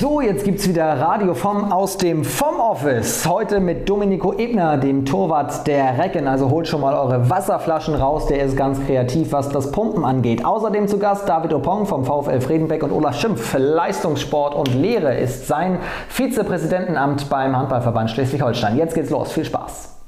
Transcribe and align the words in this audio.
So, 0.00 0.22
jetzt 0.22 0.44
gibt 0.44 0.60
es 0.60 0.68
wieder 0.68 0.98
Radio 0.98 1.34
vom 1.34 1.70
aus 1.70 1.98
dem 1.98 2.24
vom 2.24 2.58
Office. 2.58 3.28
Heute 3.28 3.60
mit 3.60 3.88
Domenico 3.88 4.32
Ebner, 4.32 4.78
dem 4.78 5.04
Torwart 5.04 5.66
der 5.66 5.98
Recken. 5.98 6.26
Also 6.26 6.48
holt 6.48 6.66
schon 6.66 6.80
mal 6.80 6.94
eure 6.94 7.28
Wasserflaschen 7.28 7.94
raus, 7.94 8.26
der 8.26 8.42
ist 8.42 8.56
ganz 8.56 8.80
kreativ, 8.86 9.32
was 9.32 9.50
das 9.50 9.70
Pumpen 9.70 10.04
angeht. 10.04 10.44
Außerdem 10.44 10.88
zu 10.88 10.98
Gast 10.98 11.28
David 11.28 11.52
Opong 11.52 11.84
vom 11.84 12.06
VfL 12.06 12.40
Fredenbeck 12.40 12.82
und 12.82 12.92
Olaf 12.92 13.20
Schimpf. 13.20 13.54
Leistungssport 13.58 14.54
und 14.54 14.74
Lehre 14.74 15.14
ist 15.18 15.46
sein 15.46 15.78
Vizepräsidentenamt 16.08 17.28
beim 17.28 17.54
Handballverband 17.54 18.10
Schleswig-Holstein. 18.10 18.78
Jetzt 18.78 18.94
geht's 18.94 19.10
los, 19.10 19.30
viel 19.32 19.44
Spaß. 19.44 19.99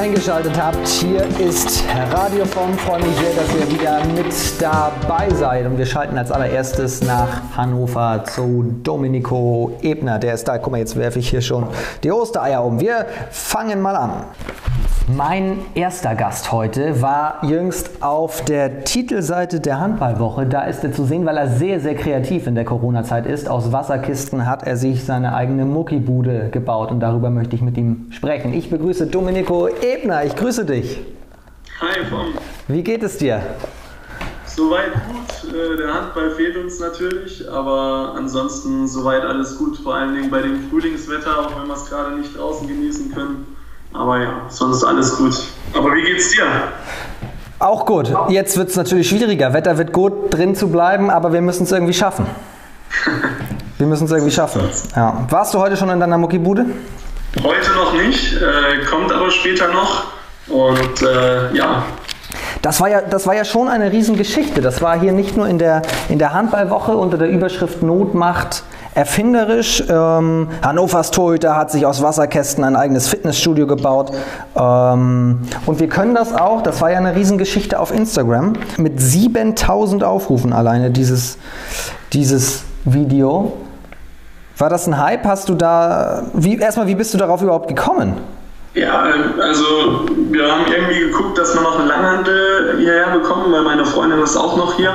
Eingeschaltet 0.00 0.58
habt. 0.58 0.88
Hier 0.88 1.26
ist 1.38 1.84
Radio 2.10 2.46
vom. 2.46 2.72
Freue 2.78 3.02
mich 3.02 3.14
sehr, 3.18 3.34
dass 3.34 3.54
ihr 3.54 3.70
wieder 3.70 4.02
mit 4.06 4.32
dabei 4.58 5.28
seid. 5.28 5.66
Und 5.66 5.76
wir 5.76 5.84
schalten 5.84 6.16
als 6.16 6.32
allererstes 6.32 7.02
nach 7.02 7.54
Hannover 7.54 8.24
zu 8.24 8.76
Domenico 8.82 9.76
Ebner. 9.82 10.18
Der 10.18 10.32
ist 10.32 10.48
da. 10.48 10.56
Guck 10.56 10.72
mal, 10.72 10.78
jetzt 10.78 10.96
werfe 10.96 11.18
ich 11.18 11.28
hier 11.28 11.42
schon 11.42 11.66
die 12.02 12.10
Ostereier 12.10 12.64
um. 12.64 12.80
Wir 12.80 13.04
fangen 13.30 13.82
mal 13.82 13.94
an. 13.94 14.24
Mein 15.16 15.58
erster 15.74 16.14
Gast 16.14 16.52
heute 16.52 17.00
war 17.02 17.44
jüngst 17.44 18.02
auf 18.02 18.44
der 18.44 18.84
Titelseite 18.84 19.58
der 19.58 19.80
Handballwoche. 19.80 20.46
Da 20.46 20.64
ist 20.64 20.84
er 20.84 20.92
zu 20.92 21.04
sehen, 21.04 21.24
weil 21.26 21.36
er 21.36 21.48
sehr, 21.48 21.80
sehr 21.80 21.94
kreativ 21.94 22.46
in 22.46 22.54
der 22.54 22.64
Corona-Zeit 22.64 23.26
ist. 23.26 23.48
Aus 23.48 23.72
Wasserkisten 23.72 24.46
hat 24.46 24.62
er 24.62 24.76
sich 24.76 25.04
seine 25.04 25.34
eigene 25.34 25.64
Muckibude 25.64 26.50
gebaut 26.50 26.90
und 26.90 27.00
darüber 27.00 27.30
möchte 27.30 27.56
ich 27.56 27.62
mit 27.62 27.76
ihm 27.76 28.08
sprechen. 28.10 28.52
Ich 28.52 28.70
begrüße 28.70 29.06
Domenico 29.06 29.68
Ebner. 29.68 30.24
Ich 30.24 30.36
grüße 30.36 30.64
dich. 30.64 31.00
Hi, 31.80 32.04
Vom. 32.04 32.34
Wie 32.68 32.82
geht 32.82 33.02
es 33.02 33.16
dir? 33.16 33.40
Soweit 34.44 34.92
gut. 34.92 35.54
Äh, 35.54 35.76
der 35.78 35.94
Handball 35.94 36.30
fehlt 36.32 36.56
uns 36.56 36.78
natürlich, 36.78 37.50
aber 37.50 38.14
ansonsten 38.16 38.86
soweit 38.86 39.22
alles 39.22 39.56
gut. 39.56 39.78
Vor 39.78 39.94
allen 39.94 40.14
Dingen 40.14 40.30
bei 40.30 40.42
dem 40.42 40.68
Frühlingswetter, 40.68 41.40
auch 41.40 41.60
wenn 41.60 41.66
wir 41.66 41.74
es 41.74 41.86
gerade 41.86 42.16
nicht 42.16 42.36
draußen 42.36 42.68
genießen 42.68 43.12
können. 43.12 43.59
Aber 43.92 44.18
ja, 44.18 44.42
sonst 44.48 44.84
alles 44.84 45.16
gut. 45.16 45.34
Aber 45.74 45.94
wie 45.94 46.02
geht's 46.02 46.30
dir? 46.30 46.44
Auch 47.58 47.84
gut. 47.84 48.12
Jetzt 48.28 48.56
wird 48.56 48.70
es 48.70 48.76
natürlich 48.76 49.08
schwieriger. 49.08 49.52
Wetter 49.52 49.76
wird 49.78 49.92
gut, 49.92 50.32
drin 50.32 50.54
zu 50.54 50.68
bleiben, 50.68 51.10
aber 51.10 51.32
wir 51.32 51.40
müssen 51.40 51.64
es 51.64 51.72
irgendwie 51.72 51.94
schaffen. 51.94 52.26
Wir 53.78 53.86
müssen 53.86 54.04
es 54.04 54.10
irgendwie 54.10 54.30
schaffen. 54.30 54.60
Ja. 54.94 55.26
Warst 55.30 55.54
du 55.54 55.58
heute 55.58 55.74
schon 55.74 55.88
in 55.88 56.00
deiner 56.00 56.18
Muckibude? 56.18 56.66
Heute 57.42 57.72
noch 57.72 57.94
nicht, 57.94 58.34
äh, 58.34 58.84
kommt 58.84 59.10
aber 59.10 59.30
später 59.30 59.68
noch. 59.68 60.04
Und 60.48 61.00
äh, 61.00 61.54
ja, 61.54 61.84
das 62.62 62.80
war 62.80 62.88
ja, 62.88 63.00
das 63.00 63.26
war 63.26 63.34
ja 63.34 63.44
schon 63.44 63.68
eine 63.68 63.90
Riesengeschichte. 63.90 64.60
Das 64.60 64.82
war 64.82 64.98
hier 65.00 65.12
nicht 65.12 65.36
nur 65.36 65.48
in 65.48 65.58
der, 65.58 65.82
in 66.08 66.18
der 66.18 66.34
Handballwoche 66.34 66.92
unter 66.94 67.16
der 67.16 67.28
Überschrift 67.28 67.82
Notmacht 67.82 68.64
erfinderisch. 68.94 69.82
Ähm, 69.88 70.48
Hannovers 70.62 71.10
Torhüter 71.10 71.56
hat 71.56 71.70
sich 71.70 71.86
aus 71.86 72.02
Wasserkästen 72.02 72.64
ein 72.64 72.76
eigenes 72.76 73.08
Fitnessstudio 73.08 73.66
gebaut. 73.66 74.12
Ähm, 74.56 75.40
und 75.66 75.80
wir 75.80 75.88
können 75.88 76.14
das 76.14 76.34
auch, 76.34 76.62
das 76.62 76.80
war 76.80 76.90
ja 76.90 76.98
eine 76.98 77.14
Riesengeschichte 77.14 77.78
auf 77.78 77.92
Instagram, 77.92 78.54
mit 78.76 79.00
7000 79.00 80.04
Aufrufen 80.04 80.52
alleine 80.52 80.90
dieses, 80.90 81.38
dieses 82.12 82.64
Video. 82.84 83.52
War 84.58 84.68
das 84.68 84.86
ein 84.86 84.98
Hype? 84.98 85.24
Hast 85.24 85.48
du 85.48 85.54
da, 85.54 86.24
wie, 86.34 86.58
erstmal, 86.58 86.86
wie 86.86 86.94
bist 86.94 87.14
du 87.14 87.18
darauf 87.18 87.42
überhaupt 87.42 87.68
gekommen? 87.68 88.14
Ja, 88.74 89.02
also 89.40 90.06
wir 90.30 90.50
haben 90.50 90.64
irgendwie 90.70 91.00
geguckt, 91.00 91.36
dass 91.36 91.54
wir 91.54 91.60
noch 91.60 91.80
einen 91.80 91.88
Langhandel 91.88 92.76
hierher 92.78 93.08
bekommen, 93.18 93.52
weil 93.52 93.62
meine 93.62 93.84
Freundin 93.84 94.22
ist 94.22 94.36
auch 94.36 94.56
noch 94.56 94.74
hier. 94.74 94.94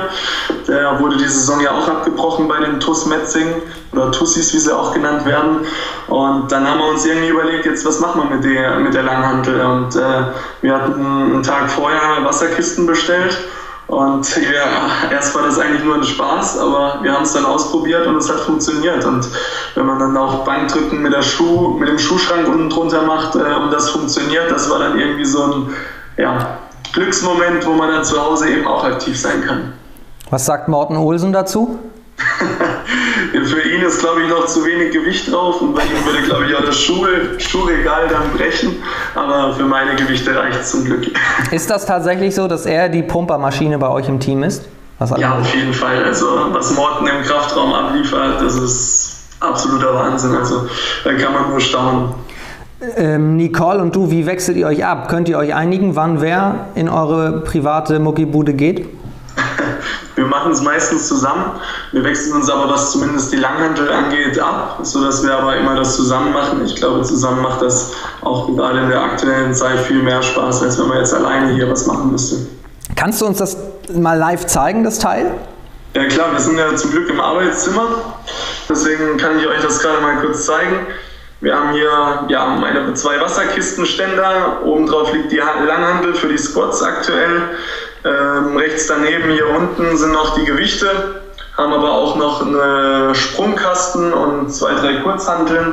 Der 0.66 0.98
wurde 0.98 1.18
die 1.18 1.28
Saison 1.28 1.60
ja 1.60 1.72
auch 1.72 1.86
abgebrochen 1.86 2.48
bei 2.48 2.58
den 2.58 2.80
TUS 2.80 3.04
Metzing 3.04 3.48
oder 3.92 4.10
Tussis, 4.12 4.54
wie 4.54 4.58
sie 4.58 4.74
auch 4.74 4.94
genannt 4.94 5.26
werden. 5.26 5.58
Und 6.08 6.50
dann 6.50 6.66
haben 6.66 6.78
wir 6.78 6.88
uns 6.88 7.04
irgendwie 7.04 7.28
überlegt, 7.28 7.66
jetzt 7.66 7.84
was 7.84 8.00
machen 8.00 8.22
wir 8.22 8.36
mit 8.36 8.44
der, 8.44 8.78
mit 8.78 8.94
der 8.94 9.02
Langhandel? 9.02 9.60
Und 9.60 9.94
äh, 9.94 10.00
wir 10.62 10.74
hatten 10.74 11.04
einen 11.04 11.42
Tag 11.42 11.70
vorher 11.70 12.24
Wasserkisten 12.24 12.86
bestellt 12.86 13.36
und 13.88 14.36
ja, 14.52 15.10
erst 15.10 15.34
war 15.34 15.44
das 15.44 15.58
eigentlich 15.58 15.84
nur 15.84 15.96
ein 15.96 16.04
Spaß, 16.04 16.58
aber 16.58 16.98
wir 17.02 17.12
haben 17.12 17.22
es 17.22 17.32
dann 17.32 17.44
ausprobiert 17.44 18.06
und 18.06 18.16
es 18.16 18.28
hat 18.28 18.40
funktioniert. 18.40 19.04
Und 19.04 19.28
wenn 19.74 19.86
man 19.86 19.98
dann 19.98 20.16
auch 20.16 20.44
Bankdrücken 20.44 21.02
mit, 21.02 21.12
der 21.12 21.22
Schuh, 21.22 21.78
mit 21.78 21.88
dem 21.88 21.98
Schuhschrank 21.98 22.48
unten 22.48 22.68
drunter 22.68 23.02
macht 23.02 23.36
äh, 23.36 23.38
und 23.38 23.70
das 23.70 23.90
funktioniert, 23.90 24.50
das 24.50 24.68
war 24.70 24.80
dann 24.80 24.98
irgendwie 24.98 25.24
so 25.24 25.42
ein 25.44 25.70
ja, 26.16 26.58
Glücksmoment, 26.92 27.64
wo 27.66 27.72
man 27.72 27.90
dann 27.90 28.04
zu 28.04 28.20
Hause 28.20 28.48
eben 28.50 28.66
auch 28.66 28.84
aktiv 28.84 29.18
sein 29.18 29.44
kann. 29.44 29.72
Was 30.30 30.46
sagt 30.46 30.68
Morten 30.68 30.96
Olsen 30.96 31.32
dazu? 31.32 31.78
Für 33.32 33.68
ihn 33.68 33.82
ist, 33.82 34.00
glaube 34.00 34.22
ich, 34.22 34.28
noch 34.28 34.46
zu 34.46 34.64
wenig 34.64 34.92
Gewicht 34.92 35.32
drauf 35.32 35.60
und 35.60 35.74
bei 35.74 35.82
ihm 35.82 36.04
würde, 36.04 36.22
glaube 36.26 36.46
ich, 36.46 36.56
auch 36.56 36.64
das 36.64 36.78
Schuh, 36.78 37.06
Schuhregal 37.38 38.08
dann 38.08 38.30
brechen. 38.36 38.76
Aber 39.14 39.54
für 39.54 39.64
meine 39.64 39.94
Gewichte 39.96 40.36
reicht 40.36 40.60
es 40.60 40.70
zum 40.70 40.84
Glück. 40.84 41.06
Ist 41.50 41.70
das 41.70 41.86
tatsächlich 41.86 42.34
so, 42.34 42.48
dass 42.48 42.66
er 42.66 42.88
die 42.88 43.02
Pumpermaschine 43.02 43.78
bei 43.78 43.88
euch 43.88 44.08
im 44.08 44.20
Team 44.20 44.42
ist? 44.42 44.64
ja, 45.18 45.38
auf 45.38 45.54
jeden 45.54 45.74
Fall. 45.74 46.04
Also, 46.04 46.26
was 46.52 46.74
Morten 46.74 47.06
im 47.06 47.22
Kraftraum 47.22 47.72
abliefert, 47.72 48.40
das 48.40 48.56
ist 48.56 49.24
absoluter 49.40 49.94
Wahnsinn. 49.94 50.34
Also, 50.34 50.66
da 51.04 51.12
kann 51.12 51.34
man 51.34 51.50
nur 51.50 51.60
staunen. 51.60 52.14
Ähm, 52.96 53.36
Nicole 53.36 53.80
und 53.80 53.96
du, 53.96 54.10
wie 54.10 54.26
wechselt 54.26 54.56
ihr 54.56 54.66
euch 54.66 54.84
ab? 54.84 55.08
Könnt 55.08 55.28
ihr 55.28 55.38
euch 55.38 55.54
einigen, 55.54 55.96
wann 55.96 56.20
wer 56.20 56.66
in 56.74 56.88
eure 56.88 57.40
private 57.40 57.98
Muckibude 57.98 58.52
geht? 58.52 58.86
Wir 60.26 60.30
machen 60.30 60.50
es 60.50 60.60
meistens 60.60 61.06
zusammen. 61.06 61.52
Wir 61.92 62.02
wechseln 62.02 62.32
uns 62.32 62.50
aber, 62.50 62.68
was 62.68 62.90
zumindest 62.90 63.32
die 63.32 63.36
Langhantel 63.36 63.88
angeht, 63.92 64.36
ab, 64.40 64.80
sodass 64.82 65.24
wir 65.24 65.32
aber 65.38 65.56
immer 65.56 65.76
das 65.76 65.94
zusammen 65.94 66.32
machen. 66.32 66.64
Ich 66.64 66.74
glaube, 66.74 67.02
zusammen 67.02 67.42
macht 67.42 67.62
das 67.62 67.92
auch 68.22 68.48
gerade 68.48 68.80
in 68.80 68.88
der 68.88 69.00
aktuellen 69.00 69.54
Zeit 69.54 69.78
viel 69.82 70.02
mehr 70.02 70.20
Spaß, 70.20 70.64
als 70.64 70.80
wenn 70.80 70.88
man 70.88 70.98
jetzt 70.98 71.14
alleine 71.14 71.52
hier 71.52 71.70
was 71.70 71.86
machen 71.86 72.10
müsste. 72.10 72.38
Kannst 72.96 73.20
du 73.20 73.26
uns 73.26 73.38
das 73.38 73.56
mal 73.94 74.18
live 74.18 74.46
zeigen, 74.46 74.82
das 74.82 74.98
Teil? 74.98 75.30
Ja 75.94 76.06
klar, 76.06 76.32
wir 76.32 76.40
sind 76.40 76.58
ja 76.58 76.74
zum 76.74 76.90
Glück 76.90 77.08
im 77.08 77.20
Arbeitszimmer. 77.20 77.86
Deswegen 78.68 79.18
kann 79.18 79.38
ich 79.38 79.46
euch 79.46 79.62
das 79.62 79.78
gerade 79.78 80.00
mal 80.00 80.16
kurz 80.22 80.44
zeigen. 80.44 80.88
Wir 81.40 81.54
haben 81.54 81.72
hier 81.72 82.24
ja, 82.28 82.46
meine 82.46 82.94
zwei 82.94 83.20
Wasserkistenständer. 83.20 84.62
Obendrauf 84.64 85.12
liegt 85.12 85.30
die 85.30 85.36
Langhandel 85.36 86.14
für 86.14 86.28
die 86.28 86.38
Squats 86.38 86.82
aktuell. 86.82 87.42
Ähm, 88.06 88.56
rechts 88.56 88.86
daneben 88.86 89.30
hier 89.30 89.48
unten 89.48 89.96
sind 89.96 90.12
noch 90.12 90.34
die 90.36 90.44
Gewichte, 90.44 91.22
haben 91.56 91.72
aber 91.72 91.90
auch 91.90 92.14
noch 92.16 92.42
einen 92.42 93.14
Sprungkasten 93.14 94.12
und 94.12 94.54
zwei, 94.54 94.74
drei 94.74 94.96
Kurzhanteln. 94.98 95.72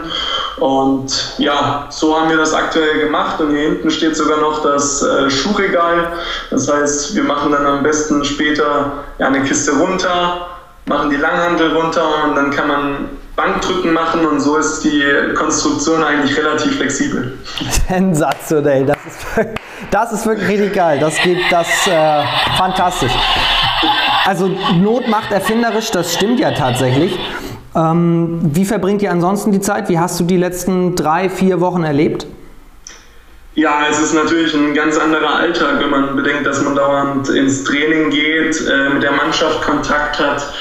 Und 0.57 1.35
ja, 1.37 1.87
so 1.89 2.17
haben 2.19 2.29
wir 2.29 2.37
das 2.37 2.53
aktuell 2.53 3.01
gemacht. 3.01 3.39
Und 3.39 3.51
hier 3.51 3.69
hinten 3.69 3.91
steht 3.91 4.15
sogar 4.15 4.39
noch 4.39 4.63
das 4.63 5.03
äh, 5.03 5.29
Schuhregal. 5.29 6.13
Das 6.49 6.71
heißt, 6.71 7.15
wir 7.15 7.23
machen 7.23 7.51
dann 7.51 7.65
am 7.67 7.83
besten 7.83 8.23
später 8.25 9.03
ja, 9.19 9.27
eine 9.27 9.43
Kiste 9.43 9.73
runter, 9.73 10.47
machen 10.85 11.11
die 11.11 11.17
Langhantel 11.17 11.75
runter 11.75 12.05
und 12.25 12.35
dann 12.35 12.49
kann 12.49 12.67
man 12.67 13.09
Bankdrücken 13.35 13.93
machen 13.93 14.25
und 14.25 14.39
so 14.39 14.57
ist 14.57 14.81
die 14.81 15.03
Konstruktion 15.35 16.03
eigentlich 16.03 16.37
relativ 16.37 16.77
flexibel. 16.77 17.37
Sensationell, 17.89 18.85
das 18.85 18.97
ist, 19.07 19.49
das 19.89 20.13
ist 20.13 20.25
wirklich 20.27 20.49
richtig 20.49 20.73
geil. 20.73 20.99
Das 20.99 21.19
geht 21.21 21.39
das 21.49 21.87
äh, 21.87 22.23
fantastisch. 22.57 23.11
Also 24.25 24.49
Not 24.79 25.07
macht 25.07 25.31
erfinderisch, 25.31 25.91
das 25.91 26.13
stimmt 26.13 26.39
ja 26.39 26.51
tatsächlich. 26.51 27.17
Ähm, 27.75 28.39
wie 28.53 28.65
verbringt 28.65 29.01
ihr 29.01 29.11
ansonsten 29.11 29.51
die 29.51 29.61
Zeit? 29.61 29.89
Wie 29.89 29.97
hast 29.97 30.19
du 30.19 30.25
die 30.25 30.37
letzten 30.37 30.95
drei, 30.95 31.29
vier 31.29 31.59
Wochen 31.59 31.83
erlebt? 31.83 32.27
Ja, 33.55 33.85
es 33.89 33.99
ist 33.99 34.13
natürlich 34.13 34.53
ein 34.55 34.73
ganz 34.73 34.97
anderer 34.97 35.35
Alltag, 35.35 35.79
wenn 35.79 35.89
man 35.89 36.15
bedenkt, 36.15 36.45
dass 36.47 36.63
man 36.63 36.75
dauernd 36.75 37.29
ins 37.29 37.63
Training 37.63 38.09
geht, 38.09 38.59
äh, 38.67 38.89
mit 38.89 39.03
der 39.03 39.11
Mannschaft 39.11 39.61
Kontakt 39.61 40.19
hat. 40.19 40.53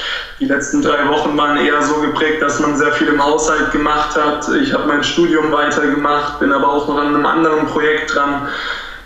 Die 0.43 0.49
letzten 0.49 0.81
drei 0.81 1.07
Wochen 1.07 1.37
waren 1.37 1.55
eher 1.55 1.81
so 1.83 2.01
geprägt, 2.01 2.41
dass 2.41 2.59
man 2.59 2.75
sehr 2.75 2.91
viel 2.91 3.07
im 3.07 3.23
Haushalt 3.23 3.71
gemacht 3.71 4.13
hat. 4.17 4.45
Ich 4.61 4.73
habe 4.73 4.85
mein 4.89 5.01
Studium 5.01 5.53
weitergemacht, 5.53 6.41
bin 6.41 6.51
aber 6.51 6.67
auch 6.67 6.85
noch 6.85 6.97
an 6.97 7.15
einem 7.15 7.25
anderen 7.25 7.65
Projekt 7.67 8.13
dran, 8.13 8.49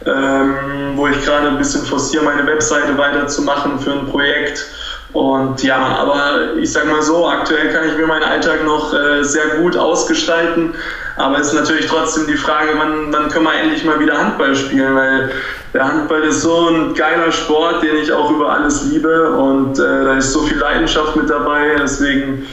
ähm, 0.07 0.93
wo 0.95 1.05
ich 1.05 1.23
gerade 1.23 1.49
ein 1.49 1.59
bisschen 1.59 1.85
forciere, 1.85 2.23
meine 2.23 2.43
Webseite 2.47 2.97
weiterzumachen 2.97 3.77
für 3.77 3.91
ein 3.91 4.07
Projekt. 4.07 4.65
Und 5.13 5.61
ja, 5.61 5.77
aber 5.77 6.55
ich 6.57 6.73
sag 6.73 6.87
mal 6.87 7.03
so, 7.03 7.29
aktuell 7.29 7.71
kann 7.71 7.87
ich 7.87 7.95
mir 7.95 8.07
meinen 8.07 8.23
Alltag 8.23 8.65
noch 8.65 8.91
äh, 8.95 9.23
sehr 9.23 9.59
gut 9.61 9.77
ausgestalten. 9.77 10.73
Aber 11.17 11.39
es 11.39 11.47
ist 11.47 11.53
natürlich 11.53 11.87
trotzdem 11.87 12.27
die 12.27 12.37
Frage, 12.37 12.69
wann, 12.77 13.11
wann 13.11 13.29
können 13.29 13.45
wir 13.45 13.53
endlich 13.53 13.83
mal 13.83 13.99
wieder 13.99 14.17
Handball 14.17 14.55
spielen, 14.55 14.95
weil 14.95 15.31
der 15.73 15.83
Handball 15.85 16.21
ist 16.23 16.41
so 16.41 16.69
ein 16.69 16.93
geiler 16.93 17.31
Sport, 17.31 17.83
den 17.83 17.97
ich 17.97 18.11
auch 18.11 18.31
über 18.31 18.53
alles 18.53 18.85
liebe 18.85 19.31
und 19.31 19.79
äh, 19.79 19.81
da 19.81 20.17
ist 20.17 20.31
so 20.31 20.41
viel 20.41 20.57
Leidenschaft 20.57 21.15
mit 21.15 21.29
dabei. 21.29 21.75
Deswegen 21.79 22.45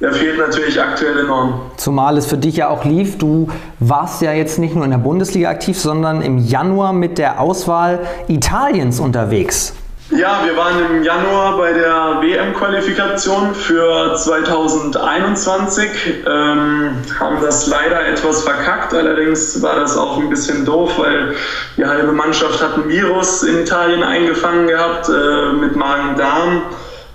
der 0.00 0.12
fehlt 0.12 0.38
natürlich 0.38 0.80
aktuell 0.80 1.20
enorm. 1.20 1.60
Zumal 1.76 2.18
es 2.18 2.26
für 2.26 2.36
dich 2.36 2.56
ja 2.56 2.68
auch 2.68 2.84
lief. 2.84 3.16
Du 3.16 3.48
warst 3.78 4.22
ja 4.22 4.32
jetzt 4.32 4.58
nicht 4.58 4.74
nur 4.74 4.84
in 4.84 4.90
der 4.90 4.98
Bundesliga 4.98 5.48
aktiv, 5.48 5.78
sondern 5.78 6.20
im 6.20 6.38
Januar 6.38 6.92
mit 6.92 7.16
der 7.16 7.40
Auswahl 7.40 8.00
Italiens 8.28 9.00
unterwegs. 9.00 9.74
Ja, 10.10 10.42
wir 10.44 10.54
waren 10.54 10.96
im 10.96 11.02
Januar 11.02 11.56
bei 11.56 11.72
der 11.72 12.18
WM-Qualifikation 12.20 13.54
für 13.54 14.14
2021, 14.14 15.88
ähm, 16.26 16.90
haben 17.18 17.40
das 17.40 17.66
leider 17.68 18.06
etwas 18.06 18.42
verkackt. 18.42 18.92
Allerdings 18.92 19.62
war 19.62 19.76
das 19.76 19.96
auch 19.96 20.18
ein 20.18 20.28
bisschen 20.28 20.66
doof, 20.66 20.98
weil 20.98 21.34
die 21.78 21.86
halbe 21.86 22.12
Mannschaft 22.12 22.62
hat 22.62 22.76
ein 22.76 22.86
Virus 22.86 23.44
in 23.44 23.60
Italien 23.60 24.02
eingefangen 24.02 24.66
gehabt 24.66 25.08
äh, 25.08 25.52
mit 25.52 25.74
Magen-Darm. 25.74 26.64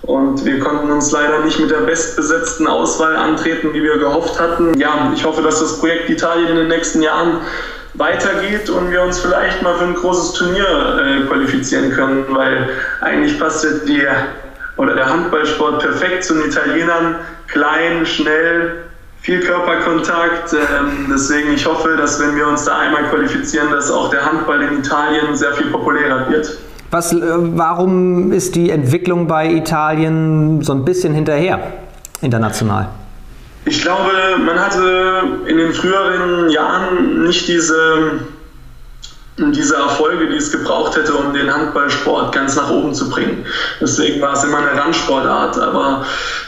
Und 0.02 0.44
wir 0.44 0.58
konnten 0.58 0.90
uns 0.90 1.12
leider 1.12 1.44
nicht 1.44 1.60
mit 1.60 1.70
der 1.70 1.82
bestbesetzten 1.82 2.66
Auswahl 2.66 3.14
antreten, 3.14 3.72
wie 3.72 3.84
wir 3.84 3.98
gehofft 3.98 4.40
hatten. 4.40 4.76
Ja, 4.80 5.12
ich 5.14 5.24
hoffe, 5.24 5.42
dass 5.42 5.60
das 5.60 5.78
Projekt 5.78 6.10
Italien 6.10 6.48
in 6.48 6.56
den 6.56 6.68
nächsten 6.68 7.02
Jahren 7.02 7.38
weitergeht 8.00 8.68
und 8.70 8.90
wir 8.90 9.02
uns 9.02 9.20
vielleicht 9.20 9.62
mal 9.62 9.76
für 9.76 9.84
ein 9.84 9.94
großes 9.94 10.32
Turnier 10.32 10.64
äh, 10.64 11.26
qualifizieren 11.26 11.92
können, 11.92 12.24
weil 12.30 12.68
eigentlich 13.02 13.38
passt 13.38 13.64
ja 13.86 14.10
oder 14.76 14.94
der 14.94 15.08
Handballsport 15.08 15.80
perfekt 15.80 16.24
zu 16.24 16.34
den 16.34 16.50
Italienern. 16.50 17.16
Klein, 17.48 18.06
schnell, 18.06 18.84
viel 19.20 19.40
Körperkontakt. 19.40 20.54
Ähm, 20.54 21.08
deswegen, 21.12 21.52
ich 21.52 21.66
hoffe, 21.66 21.96
dass 21.96 22.18
wenn 22.18 22.34
wir 22.34 22.48
uns 22.48 22.64
da 22.64 22.78
einmal 22.78 23.04
qualifizieren, 23.04 23.70
dass 23.70 23.90
auch 23.90 24.08
der 24.08 24.24
Handball 24.24 24.62
in 24.62 24.78
Italien 24.78 25.36
sehr 25.36 25.52
viel 25.52 25.66
populärer 25.66 26.30
wird. 26.30 26.58
Was, 26.90 27.12
äh, 27.12 27.18
warum 27.22 28.32
ist 28.32 28.54
die 28.54 28.70
Entwicklung 28.70 29.26
bei 29.26 29.50
Italien 29.50 30.62
so 30.62 30.72
ein 30.72 30.84
bisschen 30.84 31.12
hinterher 31.12 31.60
international? 32.22 32.88
Ich 33.66 33.82
glaube, 33.82 34.10
man 34.38 34.58
hatte 34.58 35.22
in 35.46 35.58
den 35.58 35.72
früheren 35.72 36.48
Jahren 36.48 37.24
nicht 37.24 37.46
diese, 37.46 38.20
diese 39.36 39.76
Erfolge, 39.76 40.28
die 40.28 40.36
es 40.36 40.50
gebraucht 40.50 40.96
hätte, 40.96 41.14
um 41.14 41.34
den 41.34 41.52
Handballsport 41.52 42.34
ganz 42.34 42.56
nach 42.56 42.70
oben 42.70 42.94
zu 42.94 43.10
bringen. 43.10 43.44
Deswegen 43.80 44.20
war 44.22 44.32
es 44.32 44.44
immer 44.44 44.58
eine 44.58 44.80
Randsportart. 44.80 45.58
Aber 45.58 46.06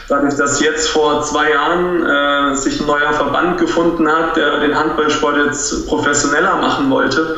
dadurch, 0.09 0.35
dass 0.35 0.59
jetzt 0.59 0.89
vor 0.89 1.21
zwei 1.21 1.51
Jahren 1.51 2.03
äh, 2.03 2.55
sich 2.55 2.81
ein 2.81 2.87
neuer 2.87 3.13
Verband 3.13 3.59
gefunden 3.59 4.07
hat, 4.11 4.35
der 4.35 4.59
den 4.59 4.77
Handballsport 4.77 5.37
jetzt 5.37 5.87
professioneller 5.87 6.55
machen 6.57 6.89
wollte, 6.89 7.37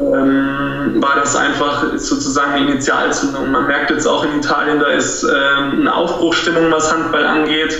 ähm, 0.00 1.02
war 1.02 1.16
das 1.16 1.36
einfach 1.36 1.84
sozusagen 1.96 2.52
eine 2.52 2.70
Initialzündung. 2.70 3.50
Man 3.50 3.66
merkt 3.66 3.90
jetzt 3.90 4.06
auch 4.06 4.24
in 4.24 4.38
Italien, 4.38 4.80
da 4.80 4.88
ist 4.88 5.22
ähm, 5.24 5.80
eine 5.80 5.94
Aufbruchstimmung, 5.94 6.70
was 6.70 6.92
Handball 6.92 7.24
angeht. 7.24 7.76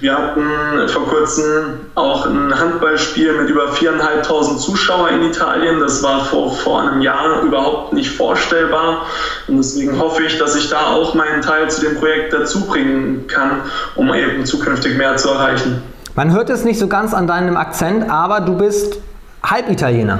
Wir 0.00 0.18
hatten 0.18 0.88
vor 0.88 1.06
kurzem 1.06 1.80
auch 1.94 2.26
ein 2.26 2.58
Handballspiel 2.58 3.34
mit 3.34 3.50
über 3.50 3.70
4.500 3.70 4.58
Zuschauern 4.58 5.14
in 5.14 5.30
Italien. 5.30 5.78
Das 5.78 6.02
war 6.02 6.24
vor, 6.24 6.52
vor 6.52 6.82
einem 6.82 7.02
Jahr 7.02 7.42
überhaupt 7.42 7.92
nicht 7.92 8.10
vorstellbar. 8.10 9.02
Und 9.46 9.58
deswegen 9.58 10.00
hoffe 10.00 10.24
ich, 10.24 10.38
dass 10.38 10.56
ich 10.56 10.68
da 10.70 10.88
auch 10.88 11.14
meinen 11.14 11.40
Teil 11.40 11.70
zu 11.70 11.82
dem 11.82 11.96
Projekt 11.98 12.32
dazu 12.32 12.66
bringen 12.66 13.28
kann, 13.28 13.60
um 13.94 14.12
eben 14.12 14.44
zukünftig 14.44 14.98
mehr 14.98 15.16
zu 15.16 15.28
erreichen. 15.28 15.80
Man 16.16 16.32
hört 16.32 16.50
es 16.50 16.64
nicht 16.64 16.80
so 16.80 16.88
ganz 16.88 17.14
an 17.14 17.28
deinem 17.28 17.56
Akzent, 17.56 18.10
aber 18.10 18.40
du 18.40 18.56
bist 18.56 18.98
Halbitaliener. 19.44 20.18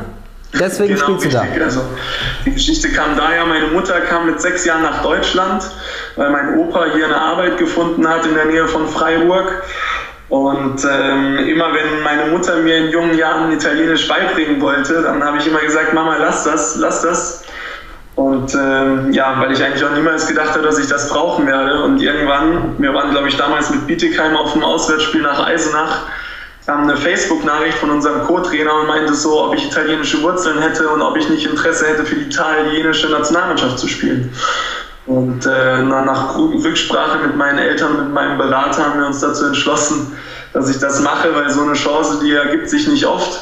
Deswegen 0.58 0.94
genau, 0.94 1.04
spielst 1.19 1.34
du 1.34 1.38
richtig. 1.38 1.58
da. 1.58 1.64
Also, 1.64 1.81
die 2.44 2.52
Geschichte 2.52 2.90
kam 2.90 3.16
daher, 3.16 3.46
meine 3.46 3.69
Mutter 3.69 4.00
kam 4.02 4.26
mit 4.26 4.40
sechs 4.40 4.64
Jahren 4.64 4.82
nach 4.82 5.02
Deutschland, 5.02 5.64
weil 6.16 6.31
mein 6.31 6.58
Opa 6.58 6.87
hier 6.94 7.06
eine 7.06 7.16
Arbeit 7.16 7.56
gefunden 7.56 8.06
hat 8.06 8.26
in 8.26 8.34
der 8.34 8.44
Nähe 8.46 8.69
von 8.69 8.87
Freiburg. 8.88 9.62
Und 10.28 10.82
ähm, 10.90 11.38
immer 11.46 11.75
wenn 11.75 12.02
meine 12.02 12.26
Mutter 12.31 12.56
mir 12.56 12.78
in 12.78 12.90
jungen 12.90 13.16
Jahren 13.19 13.52
Italienisch 13.52 14.08
beibringen 14.08 14.60
wollte, 14.60 15.02
dann 15.02 15.22
habe 15.22 15.38
ich 15.38 15.46
immer 15.46 15.60
gesagt, 15.60 15.93
Mama, 15.93 16.16
lass 16.19 16.44
das, 16.44 16.76
lass 16.76 17.02
das. 17.02 17.44
Und 18.14 18.55
ähm, 18.55 19.12
ja, 19.12 19.40
weil 19.40 19.52
ich 19.52 19.62
eigentlich 19.62 19.84
auch 19.84 19.94
niemals 19.94 20.26
gedacht 20.26 20.50
habe, 20.50 20.62
dass 20.62 20.78
ich 20.78 20.87
das 20.87 21.08
brauchen 21.08 21.46
werde. 21.46 21.82
Und 21.82 22.00
irgendwann, 22.00 22.76
wir 22.78 22.93
waren, 22.93 23.10
glaube 23.10 23.28
ich, 23.28 23.37
damals 23.37 23.70
mit 23.70 23.87
Bietigheim 23.87 24.37
auf 24.37 24.52
dem 24.52 24.62
Auswärtsspiel 24.62 25.22
nach 25.22 25.46
Eisenach, 25.46 26.06
kam 26.67 26.85
eine 26.85 26.97
Facebook-Nachricht 26.97 27.79
von 27.79 27.91
unserem 27.91 28.25
Co-Trainer 28.26 28.75
und 28.81 28.87
meinte 28.87 29.14
so, 29.14 29.44
ob 29.44 29.55
ich 29.55 29.67
italienische 29.67 30.23
Wurzeln 30.23 30.59
hätte 30.61 30.88
und 30.88 31.03
ob 31.03 31.17
ich 31.17 31.29
nicht 31.29 31.47
Interesse 31.47 31.87
hätte, 31.87 32.05
für 32.05 32.14
die 32.14 32.26
italienische 32.26 33.09
Nationalmannschaft 33.09 33.79
zu 33.79 33.88
spielen. 33.88 34.32
Und 35.06 35.44
äh, 35.47 35.82
nach 35.82 36.38
Rücksprache 36.38 37.26
mit 37.26 37.37
meinen 37.37 37.59
Eltern, 37.59 38.05
mit 38.05 38.14
meinem 38.14 38.38
Berater 38.38 38.87
haben 38.87 39.00
wir 39.00 39.06
uns 39.09 39.20
dazu 39.20 39.47
entschlossen, 39.47 40.17
dass 40.53 40.70
ich 40.70 40.79
das 40.79 41.00
mache, 41.00 41.35
weil 41.35 41.50
so 41.50 41.62
eine 41.62 41.73
Chance, 41.73 42.20
die 42.23 42.32
ergibt 42.32 42.69
sich 42.69 42.87
nicht 42.87 43.05
oft. 43.05 43.41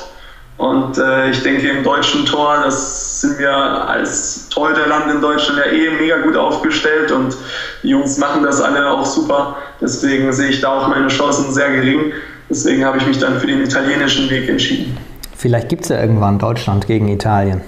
Und 0.57 0.99
äh, 0.99 1.31
ich 1.31 1.43
denke, 1.43 1.69
im 1.69 1.83
deutschen 1.83 2.27
Tor, 2.27 2.61
das 2.65 3.21
sind 3.23 3.39
wir 3.39 3.51
als 3.51 4.49
Torhüterland 4.51 5.11
in 5.11 5.21
Deutschland 5.21 5.59
ja 5.59 5.73
eh 5.73 5.91
mega 5.91 6.19
gut 6.19 6.37
aufgestellt 6.37 7.11
und 7.11 7.35
die 7.83 7.89
Jungs 7.89 8.19
machen 8.19 8.43
das 8.43 8.61
alle 8.61 8.91
auch 8.91 9.07
super. 9.07 9.57
Deswegen 9.81 10.31
sehe 10.33 10.51
ich 10.51 10.61
da 10.61 10.69
auch 10.69 10.89
meine 10.89 11.09
Chancen 11.09 11.53
sehr 11.53 11.71
gering. 11.71 12.13
Deswegen 12.51 12.85
habe 12.85 12.99
ich 12.99 13.07
mich 13.07 13.19
dann 13.19 13.39
für 13.39 13.47
den 13.47 13.63
italienischen 13.63 14.29
Weg 14.29 14.49
entschieden. 14.49 14.97
Vielleicht 15.37 15.69
gibt 15.69 15.85
es 15.85 15.89
ja 15.89 16.01
irgendwann 16.01 16.39
Deutschland 16.39 16.87
gegen 16.87 17.09
Italien. 17.09 17.61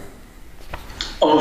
Oh, 1.21 1.41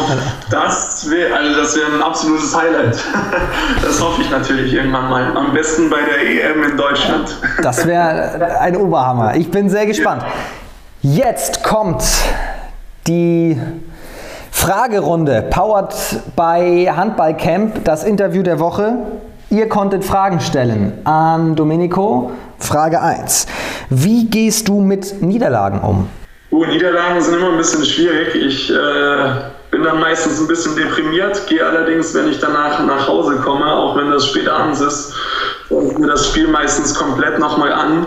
das 0.52 1.10
wäre 1.10 1.36
also 1.36 1.60
das 1.60 1.76
wär 1.76 1.88
ein 1.88 2.04
absolutes 2.04 2.56
Highlight. 2.56 2.98
Das 3.82 4.00
hoffe 4.00 4.22
ich 4.22 4.30
natürlich 4.30 4.74
irgendwann 4.74 5.10
mal. 5.10 5.36
Am 5.36 5.54
besten 5.54 5.90
bei 5.90 5.98
der 6.02 6.22
EM 6.22 6.64
in 6.72 6.78
Deutschland. 6.78 7.36
Das 7.64 7.86
wäre 7.88 8.60
ein 8.60 8.78
Oberhammer. 8.78 9.36
Ich 9.36 9.50
bin 9.50 9.70
sehr 9.70 9.88
gespannt. 9.88 10.24
Jetzt 11.02 11.64
kommt 11.64 12.04
die 13.08 13.60
Fragerunde, 14.52 15.42
powered 15.50 15.96
bei 16.36 16.86
Handballcamp, 16.96 17.84
das 17.84 18.04
Interview 18.04 18.44
der 18.44 18.60
Woche. 18.60 19.00
Ihr 19.51 19.68
konntet 19.68 20.06
Fragen 20.06 20.39
stellen 20.39 20.94
an 21.03 21.57
Domenico. 21.57 22.31
Frage 22.57 23.01
1. 23.01 23.48
Wie 23.89 24.30
gehst 24.30 24.69
du 24.69 24.80
mit 24.80 25.21
Niederlagen 25.21 25.81
um? 25.81 26.07
Uh, 26.51 26.63
Niederlagen 26.63 27.19
sind 27.19 27.36
immer 27.36 27.51
ein 27.51 27.57
bisschen 27.57 27.83
schwierig. 27.86 28.33
Ich 28.33 28.71
äh, 28.71 29.31
bin 29.69 29.83
dann 29.83 30.00
meistens 30.00 30.39
ein 30.39 30.48
bisschen 30.48 30.77
deprimiert, 30.77 31.48
gehe 31.48 31.65
allerdings, 31.65 32.13
wenn 32.13 32.30
ich 32.30 32.39
danach 32.39 32.81
nach 32.86 33.06
Hause 33.09 33.36
komme, 33.44 33.65
auch 33.65 33.98
wenn 33.98 34.09
das 34.09 34.27
spät 34.27 34.48
abends 34.48 34.80
ist, 34.80 35.13
ich 35.69 35.97
mir 35.97 36.07
das 36.07 36.27
Spiel 36.27 36.47
meistens 36.47 36.95
komplett 36.95 37.38
nochmal 37.38 37.74
an, 37.74 38.06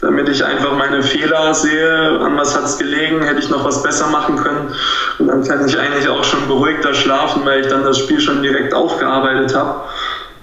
damit 0.00 0.28
ich 0.28 0.44
einfach 0.44 0.76
meine 0.76 1.02
Fehler 1.02 1.52
sehe, 1.52 2.20
an 2.20 2.36
was 2.36 2.56
hat 2.56 2.64
es 2.64 2.78
gelegen, 2.78 3.22
hätte 3.22 3.40
ich 3.40 3.50
noch 3.50 3.64
was 3.64 3.82
besser 3.82 4.06
machen 4.06 4.36
können. 4.36 4.72
Und 5.18 5.26
dann 5.26 5.42
kann 5.42 5.66
ich 5.66 5.76
eigentlich 5.76 6.08
auch 6.08 6.22
schon 6.22 6.46
beruhigter 6.46 6.94
schlafen, 6.94 7.42
weil 7.44 7.62
ich 7.62 7.66
dann 7.66 7.82
das 7.82 7.98
Spiel 7.98 8.20
schon 8.20 8.40
direkt 8.40 8.72
aufgearbeitet 8.72 9.56
habe. 9.56 9.80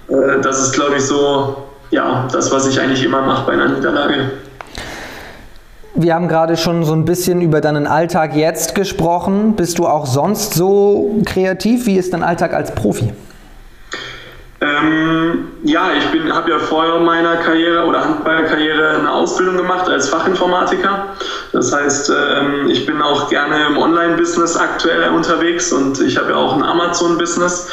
Äh, 0.08 0.40
das 0.42 0.60
ist, 0.60 0.72
glaube 0.72 0.96
ich, 0.96 1.02
so 1.02 1.56
ja, 1.90 2.28
das, 2.32 2.50
was 2.50 2.66
ich 2.66 2.80
eigentlich 2.80 3.04
immer 3.04 3.22
mache 3.22 3.46
bei 3.46 3.52
einer 3.52 3.68
Niederlage. 3.68 4.30
Wir 5.94 6.14
haben 6.14 6.26
gerade 6.26 6.56
schon 6.56 6.84
so 6.84 6.92
ein 6.92 7.04
bisschen 7.04 7.40
über 7.40 7.60
deinen 7.60 7.86
Alltag 7.86 8.34
jetzt 8.34 8.74
gesprochen. 8.74 9.54
Bist 9.54 9.78
du 9.78 9.86
auch 9.86 10.06
sonst 10.06 10.54
so 10.54 11.22
kreativ? 11.24 11.86
Wie 11.86 11.96
ist 11.96 12.12
dein 12.12 12.24
Alltag 12.24 12.52
als 12.52 12.74
Profi? 12.74 13.12
Ähm, 14.60 15.48
ja, 15.62 15.90
ich 15.96 16.32
habe 16.32 16.50
ja 16.50 16.58
vor 16.58 16.98
meiner 17.00 17.36
Karriere 17.36 17.84
oder 17.84 18.02
Handballkarriere 18.02 18.98
eine 18.98 19.12
Ausbildung 19.12 19.56
gemacht 19.56 19.88
als 19.88 20.08
Fachinformatiker. 20.08 21.06
Das 21.52 21.72
heißt, 21.72 22.10
ähm, 22.10 22.68
ich 22.68 22.86
bin 22.86 23.00
auch 23.00 23.28
gerne 23.28 23.66
im 23.66 23.76
Online-Business 23.76 24.56
aktuell 24.56 25.10
unterwegs 25.10 25.72
und 25.72 26.00
ich 26.00 26.16
habe 26.16 26.30
ja 26.30 26.36
auch 26.36 26.54
ein 26.54 26.62
Amazon-Business 26.62 27.68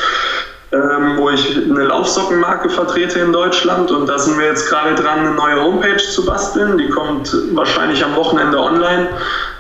ähm, 0.74 1.18
wo 1.18 1.30
ich 1.30 1.58
eine 1.58 1.84
Laufsockenmarke 1.84 2.70
vertrete 2.70 3.20
in 3.20 3.34
Deutschland. 3.34 3.92
Und 3.92 4.08
da 4.08 4.18
sind 4.18 4.40
wir 4.40 4.46
jetzt 4.46 4.70
gerade 4.70 4.96
dran, 4.96 5.20
eine 5.20 5.32
neue 5.32 5.62
Homepage 5.62 5.98
zu 5.98 6.26
basteln. 6.26 6.78
Die 6.78 6.88
kommt 6.88 7.36
wahrscheinlich 7.54 8.04
am 8.06 8.16
Wochenende 8.16 8.58
online. 8.58 9.10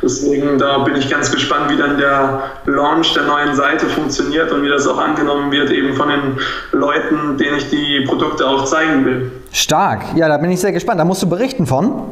Deswegen 0.01 0.57
da 0.57 0.79
bin 0.79 0.95
ich 0.95 1.09
ganz 1.09 1.29
gespannt, 1.29 1.69
wie 1.69 1.77
dann 1.77 1.97
der 1.97 2.43
Launch 2.65 3.13
der 3.13 3.23
neuen 3.23 3.55
Seite 3.55 3.87
funktioniert 3.87 4.51
und 4.53 4.63
wie 4.63 4.69
das 4.69 4.87
auch 4.87 4.97
angenommen 4.97 5.51
wird, 5.51 5.69
eben 5.69 5.93
von 5.95 6.07
den 6.07 6.39
Leuten, 6.71 7.37
denen 7.37 7.57
ich 7.57 7.69
die 7.69 8.05
Produkte 8.07 8.47
auch 8.47 8.63
zeigen 8.63 9.05
will. 9.05 9.31
Stark. 9.51 10.03
Ja, 10.15 10.29
da 10.29 10.37
bin 10.37 10.49
ich 10.49 10.61
sehr 10.61 10.71
gespannt. 10.71 10.99
Da 10.99 11.05
musst 11.05 11.21
du 11.21 11.27
berichten 11.27 11.67
von. 11.67 12.03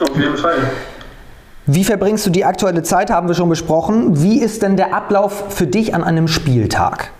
Auf 0.00 0.16
jeden 0.18 0.36
Fall. 0.36 0.56
Wie 1.66 1.84
verbringst 1.84 2.26
du 2.26 2.30
die 2.30 2.44
aktuelle 2.44 2.82
Zeit, 2.82 3.10
haben 3.10 3.28
wir 3.28 3.34
schon 3.34 3.48
besprochen. 3.48 4.20
Wie 4.22 4.40
ist 4.40 4.62
denn 4.62 4.76
der 4.76 4.92
Ablauf 4.92 5.54
für 5.54 5.68
dich 5.68 5.94
an 5.94 6.02
einem 6.02 6.26
Spieltag? 6.26 7.12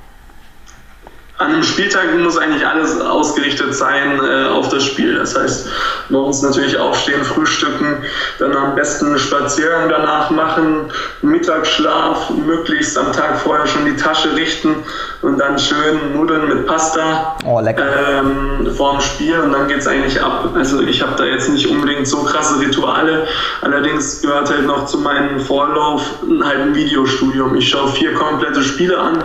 An 1.38 1.52
einem 1.52 1.64
Spieltag 1.64 2.14
muss 2.16 2.38
eigentlich 2.38 2.64
alles 2.64 3.00
ausgerichtet 3.00 3.74
sein 3.74 4.20
äh, 4.20 4.44
auf 4.46 4.68
das 4.68 4.84
Spiel. 4.84 5.16
Das 5.16 5.36
heißt, 5.36 5.68
morgens 6.08 6.42
natürlich 6.42 6.76
aufstehen, 6.76 7.24
frühstücken, 7.24 8.04
dann 8.38 8.54
am 8.54 8.76
besten 8.76 9.06
einen 9.06 9.18
Spaziergang 9.18 9.88
danach 9.88 10.30
machen, 10.30 10.92
Mittagsschlaf, 11.22 12.30
möglichst 12.30 12.96
am 12.96 13.12
Tag 13.12 13.40
vorher 13.40 13.66
schon 13.66 13.84
die 13.84 13.96
Tasche 13.96 14.34
richten 14.36 14.76
und 15.24 15.38
dann 15.38 15.58
schön 15.58 16.12
Nudeln 16.14 16.48
mit 16.48 16.66
Pasta 16.66 17.36
oh, 17.46 17.60
ähm, 17.60 18.70
vorm 18.76 19.00
Spiel 19.00 19.38
und 19.40 19.52
dann 19.52 19.68
geht 19.68 19.78
es 19.78 19.86
eigentlich 19.86 20.20
ab. 20.20 20.50
Also 20.54 20.82
ich 20.82 21.00
habe 21.02 21.12
da 21.16 21.24
jetzt 21.24 21.48
nicht 21.48 21.66
unbedingt 21.66 22.06
so 22.06 22.22
krasse 22.22 22.60
Rituale, 22.60 23.26
allerdings 23.62 24.20
gehört 24.20 24.50
halt 24.50 24.66
noch 24.66 24.84
zu 24.84 24.98
meinem 24.98 25.40
Vorlauf 25.40 26.02
halt 26.42 26.60
ein 26.60 26.74
Videostudium. 26.74 27.54
Ich 27.56 27.68
schaue 27.68 27.88
vier 27.88 28.12
komplette 28.14 28.62
Spiele 28.62 28.98
an, 28.98 29.24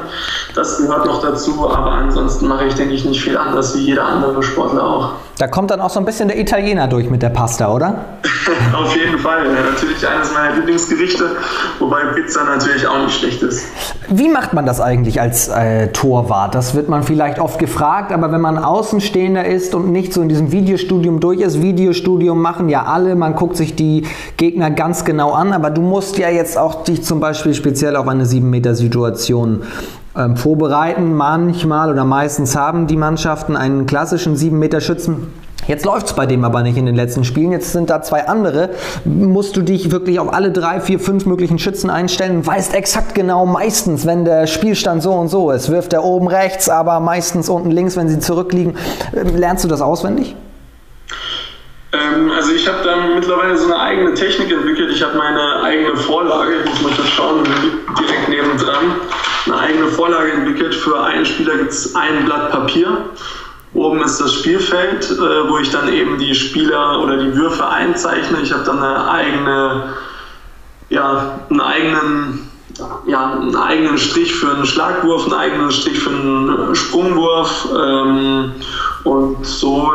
das 0.56 0.78
gehört 0.78 1.06
noch 1.06 1.22
dazu, 1.22 1.70
aber 1.70 1.92
ansonsten 1.92 2.48
mache 2.48 2.66
ich, 2.66 2.76
denke 2.76 2.94
ich, 2.94 3.04
nicht 3.04 3.22
viel 3.22 3.38
anders 3.38 3.76
wie 3.76 3.82
jeder 3.82 4.06
andere 4.06 4.42
Sportler 4.42 4.84
auch. 4.84 5.14
Da 5.40 5.48
kommt 5.48 5.72
dann 5.72 5.80
auch 5.80 5.90
so 5.90 6.02
ein 6.02 6.06
bisschen 6.06 6.28
der 6.28 6.38
Italiener 6.38 6.90
durch 6.90 7.10
mit 7.10 7.22
der 7.22 7.30
Pasta, 7.30 7.74
oder? 7.74 7.96
Auf 8.76 8.94
jeden 8.94 9.18
Fall. 9.20 9.44
Natürlich 9.72 10.06
eines 10.06 10.34
meiner 10.34 10.54
Lieblingsgerichte, 10.58 11.32
wobei 11.80 12.02
Pizza 12.14 12.44
natürlich 12.44 12.86
auch 12.86 13.02
nicht 13.06 13.18
schlecht 13.18 13.42
ist. 13.42 13.64
Wie 14.10 14.28
macht 14.28 14.52
man 14.52 14.66
das 14.66 14.82
eigentlich 14.82 15.22
als 15.22 15.48
äh, 15.48 15.94
Torwart? 15.94 16.56
Das 16.56 16.76
wird 16.76 16.90
man 16.90 17.04
vielleicht 17.04 17.40
oft 17.40 17.58
gefragt, 17.58 18.12
aber 18.12 18.34
wenn 18.34 18.42
man 18.42 18.58
Außenstehender 18.58 19.46
ist 19.46 19.76
und 19.76 19.94
nicht 19.94 20.12
so 20.12 20.22
in 20.22 20.28
diesem 20.28 20.52
Videostudium 20.52 21.22
durch 21.22 21.40
ist, 21.40 21.62
Videostudium 21.62 22.42
machen 22.42 22.68
ja 22.68 22.84
alle, 22.84 23.16
man 23.16 23.36
guckt 23.36 23.56
sich 23.56 23.76
die 23.76 24.06
Gegner 24.36 24.72
ganz 24.72 25.06
genau 25.06 25.32
an, 25.32 25.54
aber 25.54 25.70
du 25.70 25.82
musst 25.82 26.18
ja 26.18 26.30
jetzt 26.30 26.58
auch 26.58 26.84
dich 26.84 27.04
zum 27.04 27.22
Beispiel 27.22 27.54
speziell 27.54 27.96
auf 27.96 28.10
eine 28.10 28.26
7-Meter-Situation 28.26 29.64
ähm, 30.16 30.38
vorbereiten. 30.38 31.16
Manchmal 31.16 31.92
oder 31.92 32.06
meistens 32.06 32.56
haben 32.56 32.88
die 32.88 32.98
Mannschaften 32.98 33.56
einen 33.56 33.86
klassischen 33.86 34.36
7-Meter-Schützen. 34.36 35.28
Jetzt 35.68 35.86
läuft 35.86 36.08
es 36.08 36.14
bei 36.14 36.26
dem 36.26 36.44
aber 36.46 36.64
nicht 36.64 36.78
in 36.78 36.88
den 36.88 36.96
letzten 36.96 37.24
Spielen. 37.24 37.52
Jetzt 37.52 37.74
sind 37.74 37.92
da 37.92 38.02
zwei 38.02 38.28
andere. 38.28 38.72
Musst 39.06 39.56
du 39.56 39.62
dich 39.62 39.92
wirklich 39.92 40.20
auf 40.20 40.34
alle 40.34 40.52
drei, 40.52 40.82
vier, 40.82 41.00
fünf 41.00 41.28
möglichen 41.28 41.60
Schützen 41.60 41.92
einstellen? 41.92 42.46
Weißt 42.46 42.74
exakt 42.74 43.14
genau 43.14 43.46
meistens, 43.46 44.08
wenn 44.08 44.26
der 44.26 44.48
Spielstand 44.48 45.04
so 45.04 45.12
und 45.12 45.28
so 45.28 45.52
ist. 45.52 45.70
Wirft 45.70 45.94
er 45.94 46.04
oben 46.04 46.28
rechts, 46.28 46.70
aber 46.70 47.00
meistens 47.00 47.50
unten 47.50 47.70
links, 47.70 47.96
wenn 47.98 48.10
sie 48.10 48.20
zurückliegen. 48.20 48.78
Ähm, 49.16 49.38
lernst 49.38 49.64
du 49.64 49.68
das 49.68 49.82
auswendig? 49.82 50.36
Ähm, 51.92 52.32
also 52.36 52.52
ich 52.52 52.68
habe 52.68 52.80
da 52.84 52.96
mittlerweile 53.16 53.58
so 53.58 53.66
eine 53.66 53.80
eigene 53.80 54.14
Technik 54.14 54.52
entwickelt. 54.52 54.92
Ich 54.92 55.04
habe 55.04 55.18
meine 55.18 55.64
eigene 55.64 55.96
Vorlage, 55.98 56.52
ich 56.66 56.82
muss 56.82 56.98
mal 56.98 57.06
schauen, 57.06 57.44
direkt 58.00 58.30
nebendran, 58.30 58.96
eine 59.52 59.60
eigene 59.60 59.88
Vorlage 59.88 60.32
entwickelt. 60.32 60.76
Für 60.76 61.02
einen 61.04 61.26
Spieler 61.26 61.58
gibt 61.58 61.72
es 61.72 61.96
ein 61.96 62.26
Blatt 62.26 62.52
Papier. 62.52 62.98
Oben 63.74 64.02
ist 64.02 64.20
das 64.20 64.34
Spielfeld, 64.34 65.12
äh, 65.12 65.50
wo 65.50 65.58
ich 65.60 65.70
dann 65.70 65.92
eben 65.94 66.18
die 66.18 66.34
Spieler 66.34 67.02
oder 67.02 67.18
die 67.18 67.36
Würfe 67.36 67.68
einzeichne. 67.68 68.40
Ich 68.42 68.52
habe 68.52 68.64
dann 68.64 68.80
eine 68.80 69.10
eigene, 69.10 69.84
ja, 70.90 71.40
einen 71.50 71.62
eigenen 71.62 72.50
ja, 73.08 73.34
einen 73.34 73.56
eigenen 73.58 73.98
Strich 73.98 74.34
für 74.34 74.52
einen 74.52 74.66
Schlagwurf, 74.66 75.26
einen 75.26 75.34
eigenen 75.34 75.72
Strich 75.72 76.00
für 76.00 76.12
einen 76.12 76.76
Sprungwurf 76.76 77.68
ähm, 77.78 78.54
und 79.04 79.46
so 79.46 79.92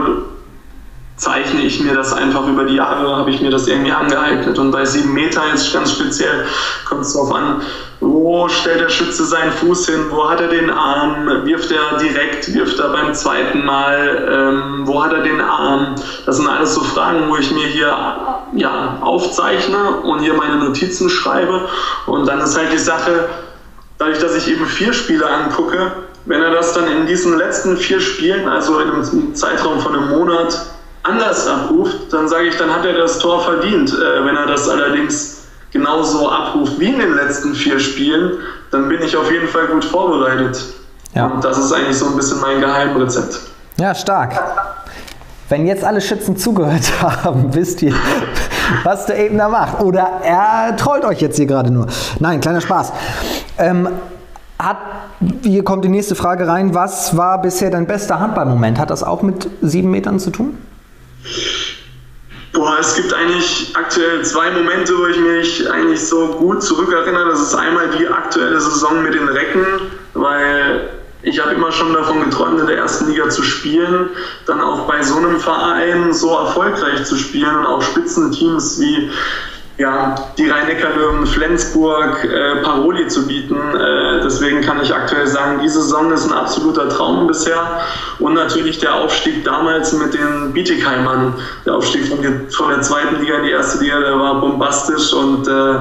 zeichne 1.25 1.63
ich 1.63 1.81
mir 1.81 1.95
das 1.95 2.13
einfach 2.13 2.47
über 2.47 2.65
die 2.65 2.75
Jahre, 2.75 3.17
habe 3.17 3.31
ich 3.31 3.41
mir 3.41 3.51
das 3.51 3.67
irgendwie 3.67 3.93
angeeignet. 3.93 4.59
Und 4.59 4.71
bei 4.71 4.85
sieben 4.85 5.15
Meter 5.15 5.43
jetzt 5.51 5.73
ganz 5.73 5.93
speziell 5.93 6.45
kommt 6.85 7.01
es 7.01 7.15
darauf 7.15 7.33
an, 7.33 7.63
wo 8.01 8.47
stellt 8.49 8.81
der 8.81 8.91
Schütze 8.91 9.25
seinen 9.25 9.51
Fuß 9.53 9.87
hin, 9.87 10.01
wo 10.11 10.29
hat 10.29 10.43
er 10.43 10.49
den 10.49 10.69
Arm, 10.69 11.27
wirft 11.47 11.73
er 11.73 11.97
direkt, 11.99 12.53
wirft 12.53 12.79
er 12.79 12.91
beim 12.91 13.15
zweiten 13.15 13.65
Mal, 13.65 14.29
ähm, 14.31 14.87
wo 14.87 15.03
hat 15.03 15.15
er 15.15 15.23
den 15.23 15.41
Arm. 15.41 15.95
Das 16.27 16.37
sind 16.37 16.47
alles 16.47 16.75
so 16.75 16.83
Fragen, 16.83 17.31
wo 17.31 17.37
ich 17.37 17.51
mir 17.51 17.67
hier 17.69 17.97
ja, 18.53 18.99
aufzeichne 19.01 20.03
und 20.03 20.19
hier 20.19 20.35
meine 20.35 20.57
Notizen 20.57 21.09
schreibe. 21.09 21.63
Und 22.05 22.29
dann 22.29 22.41
ist 22.41 22.57
halt 22.57 22.71
die 22.71 22.79
Sache, 22.79 23.31
dadurch, 23.97 24.19
dass 24.19 24.37
ich 24.37 24.51
eben 24.51 24.67
vier 24.67 24.93
Spiele 24.93 25.27
angucke, 25.27 25.91
wenn 26.27 26.43
er 26.43 26.51
das 26.51 26.75
dann 26.75 26.87
in 26.87 27.07
diesen 27.07 27.39
letzten 27.39 27.79
vier 27.79 28.01
Spielen, 28.01 28.47
also 28.47 28.79
in 28.81 28.91
einem 28.91 29.35
Zeitraum 29.35 29.81
von 29.81 29.95
einem 29.95 30.11
Monat, 30.11 30.74
anders 31.05 31.47
abruft, 31.47 32.13
dann 32.13 32.29
sage 32.29 32.49
ich, 32.49 32.57
dann 32.57 32.75
hat 32.75 32.85
er 32.85 32.95
das 32.95 33.19
Tor 33.19 33.43
verdient. 33.43 33.91
Äh, 33.91 34.25
wenn 34.25 34.37
er 34.37 34.47
das 34.47 34.69
allerdings 34.69 35.45
genauso 35.71 36.31
abruft 36.31 36.79
wie 36.81 36.89
in 36.89 36.99
den 36.99 37.15
letzten 37.15 37.55
vier 37.55 37.79
Spielen, 37.79 38.39
dann 38.71 38.89
bin 38.89 39.01
ich 39.03 39.17
auf 39.17 39.31
jeden 39.31 39.47
Fall 39.49 39.67
gut 39.69 39.85
vorbereitet. 39.85 40.65
Ja. 41.15 41.27
Und 41.27 41.45
das 41.45 41.59
ist 41.59 41.73
eigentlich 41.73 41.97
so 41.97 42.07
ein 42.07 42.17
bisschen 42.17 42.41
mein 42.41 42.61
Geheimrezept. 42.61 43.39
Ja, 43.77 43.95
stark. 43.95 44.41
Wenn 45.49 45.67
jetzt 45.67 45.85
alle 45.85 46.01
Schützen 46.01 46.37
zugehört 46.37 46.91
haben, 47.03 47.55
wisst 47.55 47.83
ihr, 47.83 47.95
was 48.83 49.07
der 49.07 49.19
eben 49.19 49.37
da 49.37 49.49
macht. 49.49 49.81
Oder 49.81 50.21
er 50.25 50.77
trollt 50.77 51.05
euch 51.05 51.21
jetzt 51.21 51.37
hier 51.37 51.47
gerade 51.47 51.71
nur. 51.71 51.87
Nein, 52.19 52.41
kleiner 52.41 52.61
Spaß. 52.61 52.93
Ähm, 53.59 53.89
hat, 54.59 54.79
hier 55.43 55.63
kommt 55.65 55.85
die 55.85 55.89
nächste 55.89 56.15
Frage 56.15 56.49
rein. 56.49 56.75
Was 56.75 57.17
war 57.17 57.43
bisher 57.43 57.71
dein 57.71 57.87
bester 57.87 58.21
Handballmoment? 58.21 58.79
Hat 58.79 58.91
das 58.91 59.03
auch 59.03 59.23
mit 59.23 59.49
sieben 59.61 59.91
Metern 59.91 60.19
zu 60.19 60.31
tun? 60.31 60.57
Boah, 62.53 62.79
es 62.79 62.95
gibt 62.95 63.13
eigentlich 63.13 63.73
aktuell 63.75 64.25
zwei 64.25 64.51
Momente, 64.53 64.97
wo 64.97 65.07
ich 65.07 65.19
mich 65.19 65.71
eigentlich 65.71 66.01
so 66.01 66.29
gut 66.29 66.63
zurückerinnere. 66.63 67.31
Das 67.31 67.41
ist 67.41 67.55
einmal 67.55 67.91
die 67.99 68.07
aktuelle 68.07 68.61
Saison 68.61 69.03
mit 69.03 69.15
den 69.15 69.29
Recken, 69.29 69.67
weil 70.15 70.89
ich 71.23 71.41
habe 71.41 71.55
immer 71.55 71.73
schon 71.73 71.93
davon 71.93 72.23
geträumt, 72.23 72.61
in 72.61 72.67
der 72.67 72.77
ersten 72.77 73.11
Liga 73.11 73.29
zu 73.29 73.43
spielen, 73.43 74.11
dann 74.47 74.61
auch 74.61 74.87
bei 74.87 75.03
so 75.03 75.17
einem 75.17 75.41
Verein 75.41 76.13
so 76.13 76.37
erfolgreich 76.37 77.05
zu 77.05 77.17
spielen 77.17 77.57
und 77.57 77.67
auch 77.67 77.83
Spitzenteams 77.83 78.79
wie 78.79 79.11
ja, 79.77 80.15
die 80.39 80.49
Rhein-Neckar-Löwen 80.49 81.27
Flensburg 81.27 82.25
äh, 82.25 82.63
Paroli 82.63 83.09
zu 83.09 83.27
bieten. 83.27 83.57
Äh, 83.57 84.23
deswegen 84.23 84.61
kann 84.61 84.81
ich 84.81 84.95
aktuell 84.95 85.27
sagen, 85.27 85.59
diese 85.63 85.83
Saison 85.83 86.13
ist 86.13 86.31
ein 86.31 86.33
absoluter 86.33 86.89
Traum 86.89 87.27
bisher. 87.27 87.81
Und 88.21 88.35
natürlich 88.35 88.79
der 88.79 88.95
Aufstieg 88.95 89.45
damals 89.45 89.93
mit 89.93 90.15
den 90.15 90.53
Bietigheimern. 90.53 91.35
Der 91.67 91.75
Aufstieg 91.75 92.07
von, 92.07 92.23
die, 92.23 92.53
von 92.53 92.69
der 92.69 92.83
zweiten 92.83 93.21
Liga 93.21 93.39
in 93.39 93.45
die 93.45 93.51
erste 93.51 93.83
Liga, 93.83 93.99
der 93.99 94.17
war 94.17 94.41
bombastisch. 94.41 95.13
Und 95.13 95.49
äh, 95.49 95.75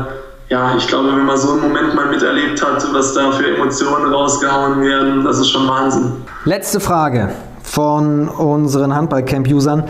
ja, 0.49 0.75
ich 0.75 0.87
glaube, 0.87 1.15
wenn 1.15 1.25
man 1.25 1.37
so 1.37 1.51
einen 1.51 1.61
Moment 1.61 1.93
mal 1.93 2.07
miterlebt 2.07 2.65
hat, 2.65 2.83
was 2.93 3.13
da 3.13 3.31
für 3.31 3.55
Emotionen 3.55 4.11
rausgehauen 4.11 4.81
werden, 4.81 5.23
das 5.23 5.37
ist 5.37 5.49
schon 5.49 5.67
Wahnsinn. 5.67 6.13
Letzte 6.45 6.79
Frage 6.79 7.29
von 7.61 8.27
unseren 8.27 8.93
Handballcamp-Usern. 8.95 9.83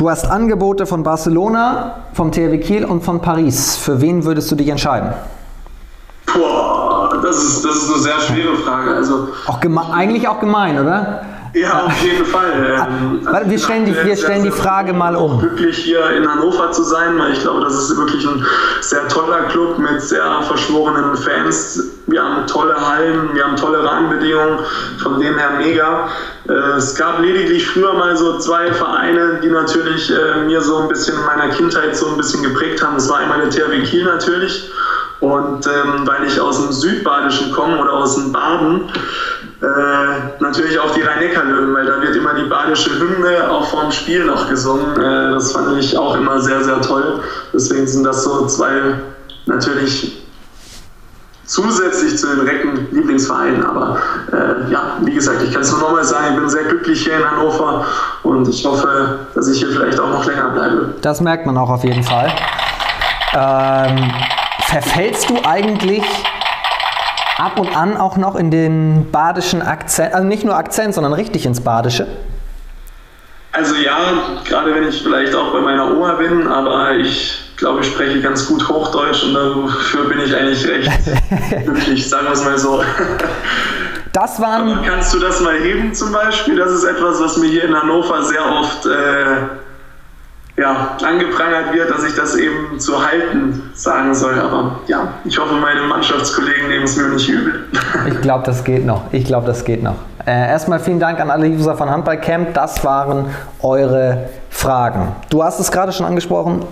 Du 0.00 0.08
hast 0.08 0.24
Angebote 0.24 0.86
von 0.86 1.02
Barcelona, 1.02 1.96
vom 2.14 2.32
THW 2.32 2.56
Kiel 2.56 2.86
und 2.86 3.04
von 3.04 3.20
Paris. 3.20 3.76
Für 3.76 4.00
wen 4.00 4.24
würdest 4.24 4.50
du 4.50 4.56
dich 4.56 4.70
entscheiden? 4.70 5.12
Boah, 6.24 7.20
das 7.22 7.36
ist, 7.36 7.62
das 7.62 7.76
ist 7.76 7.92
eine 7.92 8.02
sehr 8.02 8.20
schwere 8.20 8.56
Frage. 8.64 8.94
Also, 8.94 9.28
auch 9.46 9.60
eigentlich 9.92 10.26
auch 10.26 10.40
gemein, 10.40 10.80
oder? 10.80 11.20
Ja, 11.52 11.86
auf 11.86 12.02
jeden 12.02 12.24
Fall. 12.24 12.86
Ähm, 12.88 13.20
Warte, 13.24 13.50
wir 13.50 13.58
stellen 13.58 13.84
die, 13.84 13.94
wir 14.04 14.16
stellen 14.16 14.44
die 14.44 14.50
Frage 14.50 14.92
mal 14.92 15.16
um. 15.16 15.40
Glücklich 15.40 15.78
hier 15.78 16.08
in 16.10 16.28
Hannover 16.28 16.70
zu 16.70 16.84
sein, 16.84 17.18
weil 17.18 17.32
ich 17.32 17.40
glaube, 17.40 17.62
das 17.62 17.74
ist 17.74 17.96
wirklich 17.96 18.24
ein 18.24 18.44
sehr 18.80 19.08
toller 19.08 19.42
Club 19.48 19.78
mit 19.78 20.00
sehr 20.00 20.42
verschworenen 20.42 21.16
Fans. 21.16 21.82
Wir 22.06 22.22
haben 22.22 22.46
tolle 22.46 22.74
Hallen, 22.74 23.34
wir 23.34 23.44
haben 23.44 23.56
tolle 23.56 23.82
Rahmenbedingungen, 23.84 24.60
von 25.02 25.18
dem 25.20 25.36
her 25.38 25.50
mega. 25.58 26.08
Äh, 26.48 26.52
es 26.76 26.94
gab 26.94 27.20
lediglich 27.20 27.66
früher 27.66 27.94
mal 27.94 28.16
so 28.16 28.38
zwei 28.38 28.72
Vereine, 28.72 29.40
die 29.42 29.48
natürlich 29.48 30.10
äh, 30.10 30.44
mir 30.44 30.60
so 30.60 30.78
ein 30.78 30.88
bisschen 30.88 31.18
in 31.18 31.24
meiner 31.26 31.48
Kindheit 31.48 31.96
so 31.96 32.08
ein 32.08 32.16
bisschen 32.16 32.42
geprägt 32.42 32.82
haben. 32.82 32.94
Das 32.94 33.08
war 33.08 33.18
einmal 33.18 33.40
der 33.40 33.50
THW 33.50 33.82
Kiel 33.82 34.04
natürlich. 34.04 34.70
Und 35.20 35.66
ähm, 35.66 36.06
weil 36.06 36.26
ich 36.26 36.40
aus 36.40 36.62
dem 36.62 36.72
Südbadischen 36.72 37.52
komme 37.52 37.78
oder 37.78 37.92
aus 37.92 38.14
dem 38.14 38.32
Baden, 38.32 38.90
äh, 39.62 40.42
natürlich 40.42 40.78
auch 40.78 40.94
die 40.94 41.02
Rhein-Neckar-Löwen, 41.02 41.74
weil 41.74 41.86
da 41.86 42.00
wird 42.00 42.16
immer 42.16 42.34
die 42.34 42.48
badische 42.48 42.98
Hymne 42.98 43.50
auch 43.50 43.68
vorm 43.68 43.92
Spiel 43.92 44.24
noch 44.24 44.48
gesungen. 44.48 44.96
Äh, 44.96 45.32
das 45.32 45.52
fand 45.52 45.78
ich 45.78 45.96
auch 45.96 46.16
immer 46.16 46.40
sehr, 46.40 46.64
sehr 46.64 46.80
toll. 46.80 47.20
Deswegen 47.52 47.86
sind 47.86 48.04
das 48.04 48.24
so 48.24 48.46
zwei 48.46 48.94
natürlich 49.44 50.20
zusätzlich 51.44 52.16
zu 52.16 52.28
den 52.28 52.46
Recken 52.46 52.88
Lieblingsvereinen. 52.92 53.64
Aber 53.66 53.98
äh, 54.32 54.72
ja, 54.72 54.96
wie 55.00 55.12
gesagt, 55.12 55.42
ich 55.42 55.52
kann 55.52 55.62
es 55.62 55.70
nur 55.72 55.80
nochmal 55.80 56.04
sagen, 56.04 56.34
ich 56.34 56.40
bin 56.40 56.48
sehr 56.48 56.64
glücklich 56.64 57.02
hier 57.02 57.18
in 57.18 57.30
Hannover 57.30 57.84
und 58.22 58.48
ich 58.48 58.64
hoffe, 58.64 59.18
dass 59.34 59.48
ich 59.48 59.58
hier 59.58 59.68
vielleicht 59.68 60.00
auch 60.00 60.10
noch 60.10 60.24
länger 60.24 60.50
bleibe. 60.50 60.94
Das 61.02 61.20
merkt 61.20 61.44
man 61.46 61.58
auch 61.58 61.68
auf 61.68 61.84
jeden 61.84 62.04
Fall. 62.04 62.32
Ähm, 63.34 64.10
verfällst 64.68 65.28
du 65.28 65.38
eigentlich 65.44 66.04
ab 67.40 67.58
und 67.58 67.74
an 67.74 67.96
auch 67.96 68.16
noch 68.16 68.36
in 68.36 68.50
den 68.50 69.10
badischen 69.10 69.62
Akzent, 69.62 70.14
also 70.14 70.26
nicht 70.26 70.44
nur 70.44 70.54
Akzent, 70.56 70.94
sondern 70.94 71.12
richtig 71.12 71.46
ins 71.46 71.60
Badische? 71.62 72.06
Also 73.52 73.74
ja, 73.74 73.98
gerade 74.44 74.74
wenn 74.74 74.86
ich 74.88 75.02
vielleicht 75.02 75.34
auch 75.34 75.52
bei 75.52 75.60
meiner 75.60 75.90
Oma 75.90 76.14
bin, 76.14 76.46
aber 76.46 76.92
ich 76.92 77.40
glaube, 77.56 77.80
ich 77.80 77.88
spreche 77.88 78.20
ganz 78.20 78.46
gut 78.46 78.68
Hochdeutsch 78.68 79.24
und 79.24 79.34
dafür 79.34 80.04
bin 80.08 80.20
ich 80.20 80.34
eigentlich 80.34 80.66
recht 80.68 80.90
glücklich, 81.64 82.08
sagen 82.08 82.26
wir 82.26 82.32
es 82.32 82.44
mal 82.44 82.58
so. 82.58 82.82
Das 84.12 84.40
waren. 84.40 84.72
Aber 84.72 84.86
kannst 84.86 85.14
du 85.14 85.18
das 85.18 85.40
mal 85.40 85.58
heben 85.58 85.94
zum 85.94 86.12
Beispiel? 86.12 86.56
Das 86.56 86.70
ist 86.70 86.84
etwas, 86.84 87.20
was 87.20 87.36
mir 87.36 87.48
hier 87.48 87.64
in 87.64 87.74
Hannover 87.74 88.22
sehr 88.22 88.44
oft 88.44 88.86
äh, 88.86 89.36
ja, 90.60 90.96
angeprangert 91.02 91.72
wird, 91.72 91.90
dass 91.90 92.04
ich 92.04 92.14
das 92.14 92.36
eben 92.36 92.78
zu 92.78 93.02
halten 93.02 93.70
sagen 93.74 94.14
soll. 94.14 94.38
Aber 94.38 94.80
ja, 94.86 95.14
ich 95.24 95.38
hoffe, 95.38 95.54
meine 95.54 95.82
Mannschaftskollegen 95.82 96.68
nehmen 96.68 96.84
es 96.84 96.96
mir 96.96 97.08
nicht 97.08 97.28
übel. 97.28 97.66
Ich 98.06 98.20
glaube, 98.20 98.44
das 98.44 98.64
geht 98.64 98.84
noch. 98.84 99.04
Ich 99.12 99.24
glaube, 99.24 99.46
das 99.46 99.64
geht 99.64 99.82
noch. 99.82 99.96
Äh, 100.26 100.50
erstmal 100.50 100.80
vielen 100.80 101.00
Dank 101.00 101.20
an 101.20 101.30
alle 101.30 101.46
User 101.48 101.76
von 101.76 101.90
Handballcamp. 101.90 102.54
Das 102.54 102.84
waren 102.84 103.26
eure 103.62 104.28
Fragen. 104.50 105.12
Du 105.30 105.42
hast 105.42 105.60
es 105.60 105.70
gerade 105.70 105.92
schon 105.92 106.06
angesprochen. 106.06 106.64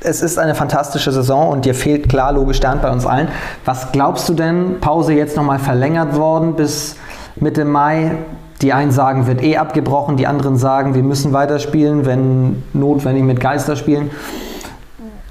Es 0.00 0.22
ist 0.22 0.38
eine 0.38 0.54
fantastische 0.54 1.10
Saison 1.10 1.48
und 1.48 1.64
dir 1.64 1.74
fehlt 1.74 2.08
klar 2.08 2.32
logisch 2.32 2.60
Hand 2.62 2.82
bei 2.82 2.90
uns 2.90 3.04
allen. 3.06 3.28
Was 3.64 3.90
glaubst 3.92 4.28
du 4.28 4.34
denn? 4.34 4.78
Pause 4.80 5.12
jetzt 5.14 5.36
nochmal 5.36 5.58
verlängert 5.58 6.14
worden 6.14 6.54
bis 6.54 6.96
Mitte 7.36 7.64
Mai. 7.64 8.12
Die 8.62 8.72
einen 8.72 8.90
sagen, 8.90 9.26
wird 9.26 9.42
eh 9.42 9.56
abgebrochen, 9.56 10.16
die 10.16 10.26
anderen 10.26 10.56
sagen, 10.56 10.94
wir 10.94 11.02
müssen 11.02 11.32
weiterspielen, 11.32 12.06
wenn 12.06 12.62
notwendig 12.72 13.22
mit 13.24 13.40
Geister 13.40 13.76
spielen. 13.76 14.10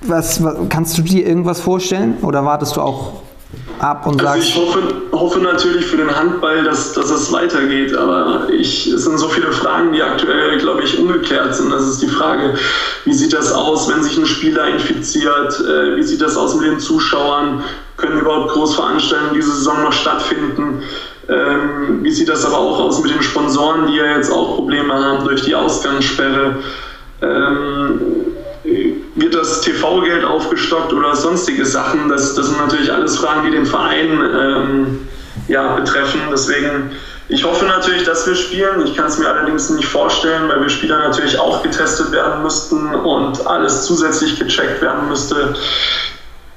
Was, 0.01 0.43
was, 0.43 0.55
kannst 0.69 0.97
du 0.97 1.01
dir 1.01 1.27
irgendwas 1.27 1.59
vorstellen 1.59 2.17
oder 2.21 2.45
wartest 2.45 2.77
du 2.77 2.81
auch 2.81 3.13
ab 3.79 4.05
und 4.07 4.21
also 4.25 4.41
sagst. 4.41 4.49
Ich 4.49 4.55
hoffe, 4.55 4.81
hoffe 5.11 5.39
natürlich 5.39 5.85
für 5.85 5.97
den 5.97 6.13
Handball, 6.15 6.63
dass, 6.63 6.93
dass 6.93 7.09
es 7.09 7.31
weitergeht, 7.31 7.95
aber 7.95 8.47
ich, 8.49 8.87
es 8.87 9.03
sind 9.03 9.17
so 9.17 9.27
viele 9.27 9.51
Fragen, 9.51 9.93
die 9.93 10.01
aktuell, 10.01 10.57
glaube 10.57 10.83
ich, 10.83 10.97
ungeklärt 10.99 11.55
sind. 11.55 11.71
Das 11.71 11.83
ist 11.83 12.01
die 12.01 12.07
Frage, 12.07 12.55
wie 13.05 13.13
sieht 13.13 13.33
das 13.33 13.51
aus, 13.51 13.89
wenn 13.89 14.03
sich 14.03 14.17
ein 14.17 14.25
Spieler 14.25 14.67
infiziert? 14.67 15.59
Äh, 15.59 15.95
wie 15.97 16.03
sieht 16.03 16.21
das 16.21 16.37
aus 16.37 16.55
mit 16.55 16.67
den 16.67 16.79
Zuschauern? 16.79 17.63
Können 17.97 18.19
überhaupt 18.19 18.51
Großveranstaltungen 18.51 19.33
diese 19.33 19.51
Saison 19.51 19.83
noch 19.83 19.93
stattfinden? 19.93 20.83
Ähm, 21.29 22.03
wie 22.03 22.11
sieht 22.11 22.29
das 22.29 22.45
aber 22.45 22.57
auch 22.57 22.79
aus 22.79 23.01
mit 23.01 23.13
den 23.13 23.21
Sponsoren, 23.21 23.87
die 23.87 23.95
ja 23.95 24.15
jetzt 24.15 24.31
auch 24.31 24.55
Probleme 24.55 24.93
haben 24.93 25.25
durch 25.25 25.43
die 25.43 25.55
Ausgangssperre? 25.55 26.55
Ähm, 27.21 28.01
wird 29.15 29.33
das 29.33 29.61
TV-Geld 29.61 30.23
aufgestockt 30.23 30.93
oder 30.93 31.15
sonstige 31.15 31.65
Sachen? 31.65 32.09
Das, 32.09 32.35
das 32.35 32.47
sind 32.47 32.59
natürlich 32.59 32.91
alles 32.91 33.17
Fragen, 33.17 33.45
die 33.45 33.51
den 33.51 33.65
Verein 33.65 34.21
ähm, 34.37 35.07
ja, 35.47 35.75
betreffen. 35.75 36.21
Deswegen, 36.31 36.91
ich 37.27 37.43
hoffe 37.43 37.65
natürlich, 37.65 38.03
dass 38.03 38.27
wir 38.27 38.35
spielen. 38.35 38.85
Ich 38.85 38.95
kann 38.95 39.07
es 39.07 39.17
mir 39.17 39.27
allerdings 39.27 39.69
nicht 39.69 39.87
vorstellen, 39.87 40.47
weil 40.47 40.61
wir 40.61 40.69
Spieler 40.69 40.99
natürlich 40.99 41.39
auch 41.39 41.63
getestet 41.63 42.11
werden 42.11 42.43
müssten 42.43 42.93
und 42.93 43.45
alles 43.47 43.83
zusätzlich 43.83 44.39
gecheckt 44.39 44.81
werden 44.81 45.09
müsste 45.09 45.55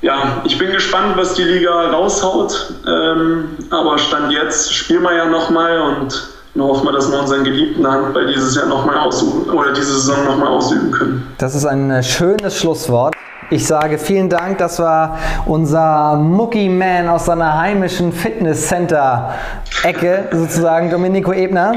ja, 0.02 0.42
ich 0.45 0.59
bin 0.59 0.73
gespannt, 0.73 1.16
was 1.16 1.35
die 1.35 1.45
Liga 1.45 1.90
raushaut. 1.90 2.73
Ähm, 2.87 3.57
aber 3.71 3.99
Stand 3.99 4.33
jetzt 4.33 4.73
spielen 4.73 5.02
wir 5.02 5.14
ja 5.14 5.26
nochmal 5.26 5.78
und 5.80 6.28
dann 6.54 6.64
hoffen 6.64 6.87
wir, 6.87 6.92
dass 6.92 7.11
wir 7.11 7.21
unseren 7.21 7.45
geliebten 7.45 7.87
Handball 7.87 8.26
dieses 8.26 8.57
Jahr 8.57 8.64
nochmal 8.66 8.97
ausüben 8.99 9.50
oder 9.50 9.73
diese 9.73 9.92
Saison 9.92 10.25
nochmal 10.25 10.49
ausüben 10.49 10.90
können. 10.90 11.30
Das 11.38 11.54
ist 11.54 11.66
ein 11.66 11.90
äh, 11.90 12.02
schönes 12.02 12.59
Schlusswort. 12.59 13.14
Ich 13.50 13.66
sage 13.66 13.99
vielen 13.99 14.28
Dank, 14.28 14.59
das 14.59 14.78
war 14.78 15.19
unser 15.45 16.14
Mucky 16.16 16.69
Man 16.69 17.09
aus 17.09 17.25
seiner 17.26 17.59
heimischen 17.59 18.12
Fitnesscenter-Ecke, 18.12 20.28
sozusagen 20.30 20.88
Domenico 20.88 21.33
Ebner. 21.33 21.73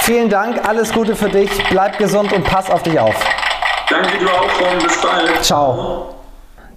Vielen 0.00 0.28
Dank, 0.28 0.68
alles 0.68 0.92
Gute 0.92 1.16
für 1.16 1.28
dich, 1.28 1.50
bleib 1.70 1.98
gesund 1.98 2.32
und 2.32 2.44
pass 2.44 2.70
auf 2.70 2.84
dich 2.84 3.00
auf. 3.00 3.16
Danke, 3.90 4.18
du 4.20 4.28
auch, 4.28 4.60
Ron. 4.60 4.78
bis 4.80 5.00
bald. 5.00 5.42
Ciao. 5.42 6.15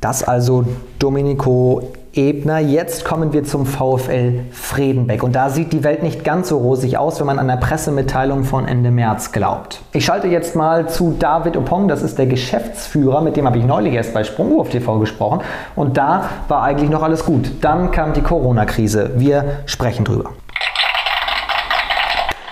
Das 0.01 0.23
also 0.23 0.63
Domenico 0.97 1.91
Ebner. 2.13 2.59
Jetzt 2.59 3.03
kommen 3.03 3.33
wir 3.33 3.43
zum 3.43 3.65
VfL 3.65 4.45
Fredenbeck. 4.51 5.23
Und 5.23 5.35
da 5.35 5.49
sieht 5.49 5.73
die 5.73 5.83
Welt 5.83 6.03
nicht 6.03 6.23
ganz 6.23 6.49
so 6.49 6.57
rosig 6.57 6.97
aus, 6.97 7.19
wenn 7.19 7.27
man 7.27 7.37
an 7.37 7.49
der 7.49 7.57
Pressemitteilung 7.57 8.45
von 8.45 8.65
Ende 8.65 8.91
März 8.91 9.33
glaubt. 9.33 9.81
Ich 9.91 10.05
schalte 10.05 10.27
jetzt 10.27 10.55
mal 10.55 10.87
zu 10.87 11.15
David 11.19 11.57
Opong, 11.57 11.89
das 11.89 12.01
ist 12.01 12.17
der 12.17 12.27
Geschäftsführer, 12.27 13.21
mit 13.21 13.35
dem 13.35 13.45
habe 13.45 13.57
ich 13.57 13.65
neulich 13.65 13.93
erst 13.93 14.13
bei 14.13 14.23
Sprungwurf 14.23 14.69
TV 14.69 14.99
gesprochen. 14.99 15.41
Und 15.75 15.97
da 15.97 16.29
war 16.47 16.63
eigentlich 16.63 16.89
noch 16.89 17.03
alles 17.03 17.25
gut. 17.25 17.51
Dann 17.59 17.91
kam 17.91 18.13
die 18.13 18.21
Corona-Krise. 18.21 19.11
Wir 19.17 19.63
sprechen 19.65 20.05
drüber. 20.05 20.31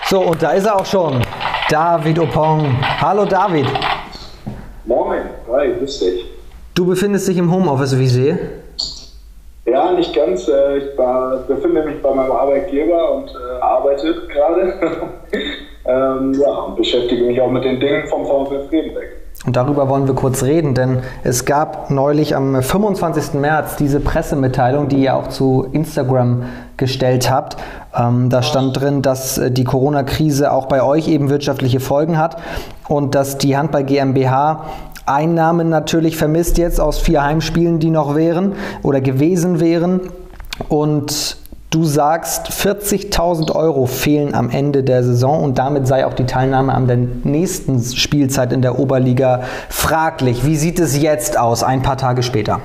So, 0.04 0.20
und 0.20 0.42
da 0.42 0.50
ist 0.50 0.66
er 0.66 0.76
auch 0.76 0.86
schon. 0.86 1.22
David 1.70 2.18
Opong. 2.18 2.76
Hallo 3.00 3.24
David. 3.24 3.66
Moin, 4.84 5.20
hi, 5.50 5.72
grüß 5.78 5.98
dich. 6.00 6.27
Du 6.78 6.86
befindest 6.86 7.26
dich 7.26 7.36
im 7.36 7.52
Homeoffice, 7.52 7.98
wie 7.98 8.04
ich 8.04 8.12
sehe. 8.12 8.38
Ja, 9.66 9.90
nicht 9.94 10.14
ganz. 10.14 10.46
Äh, 10.46 10.78
ich 10.78 10.96
war, 10.96 11.38
befinde 11.38 11.82
mich 11.82 12.00
bei 12.00 12.14
meinem 12.14 12.30
Arbeitgeber 12.30 13.16
und 13.16 13.30
äh, 13.30 13.60
arbeite 13.60 14.14
gerade. 14.28 14.74
ähm, 15.86 16.34
ja, 16.34 16.52
und 16.52 16.76
beschäftige 16.76 17.24
mich 17.24 17.40
auch 17.40 17.50
mit 17.50 17.64
den 17.64 17.80
Dingen 17.80 18.06
vom 18.06 18.24
VfL 18.24 18.68
Friedenbeck. 18.68 19.08
Und 19.46 19.56
darüber 19.56 19.88
wollen 19.88 20.06
wir 20.06 20.14
kurz 20.14 20.42
reden, 20.42 20.74
denn 20.74 20.98
es 21.22 21.44
gab 21.44 21.90
neulich 21.90 22.34
am 22.34 22.60
25. 22.60 23.34
März 23.34 23.76
diese 23.76 24.00
Pressemitteilung, 24.00 24.88
die 24.88 24.98
ihr 24.98 25.16
auch 25.16 25.28
zu 25.28 25.68
Instagram 25.72 26.44
gestellt 26.76 27.30
habt. 27.30 27.56
Ähm, 27.96 28.30
da 28.30 28.42
stand 28.42 28.80
drin, 28.80 29.00
dass 29.00 29.38
äh, 29.38 29.50
die 29.50 29.64
Corona-Krise 29.64 30.52
auch 30.52 30.66
bei 30.66 30.82
euch 30.82 31.08
eben 31.08 31.30
wirtschaftliche 31.30 31.80
Folgen 31.80 32.18
hat 32.18 32.36
und 32.88 33.14
dass 33.14 33.38
die 33.38 33.56
Handball 33.56 33.84
GmbH 33.84 34.64
Einnahmen 35.08 35.68
natürlich 35.68 36.16
vermisst 36.16 36.58
jetzt 36.58 36.80
aus 36.80 36.98
vier 36.98 37.22
Heimspielen, 37.22 37.78
die 37.78 37.90
noch 37.90 38.14
wären 38.14 38.54
oder 38.82 39.00
gewesen 39.00 39.60
wären. 39.60 40.00
Und 40.68 41.36
du 41.70 41.84
sagst, 41.84 42.48
40.000 42.48 43.54
Euro 43.54 43.86
fehlen 43.86 44.34
am 44.34 44.50
Ende 44.50 44.82
der 44.82 45.02
Saison 45.02 45.42
und 45.42 45.58
damit 45.58 45.86
sei 45.86 46.06
auch 46.06 46.14
die 46.14 46.26
Teilnahme 46.26 46.72
an 46.74 46.86
der 46.86 46.96
nächsten 46.96 47.80
Spielzeit 47.80 48.52
in 48.52 48.62
der 48.62 48.78
Oberliga 48.78 49.42
fraglich. 49.68 50.44
Wie 50.44 50.56
sieht 50.56 50.78
es 50.78 51.00
jetzt 51.00 51.38
aus, 51.38 51.62
ein 51.62 51.82
paar 51.82 51.96
Tage 51.96 52.22
später? 52.22 52.60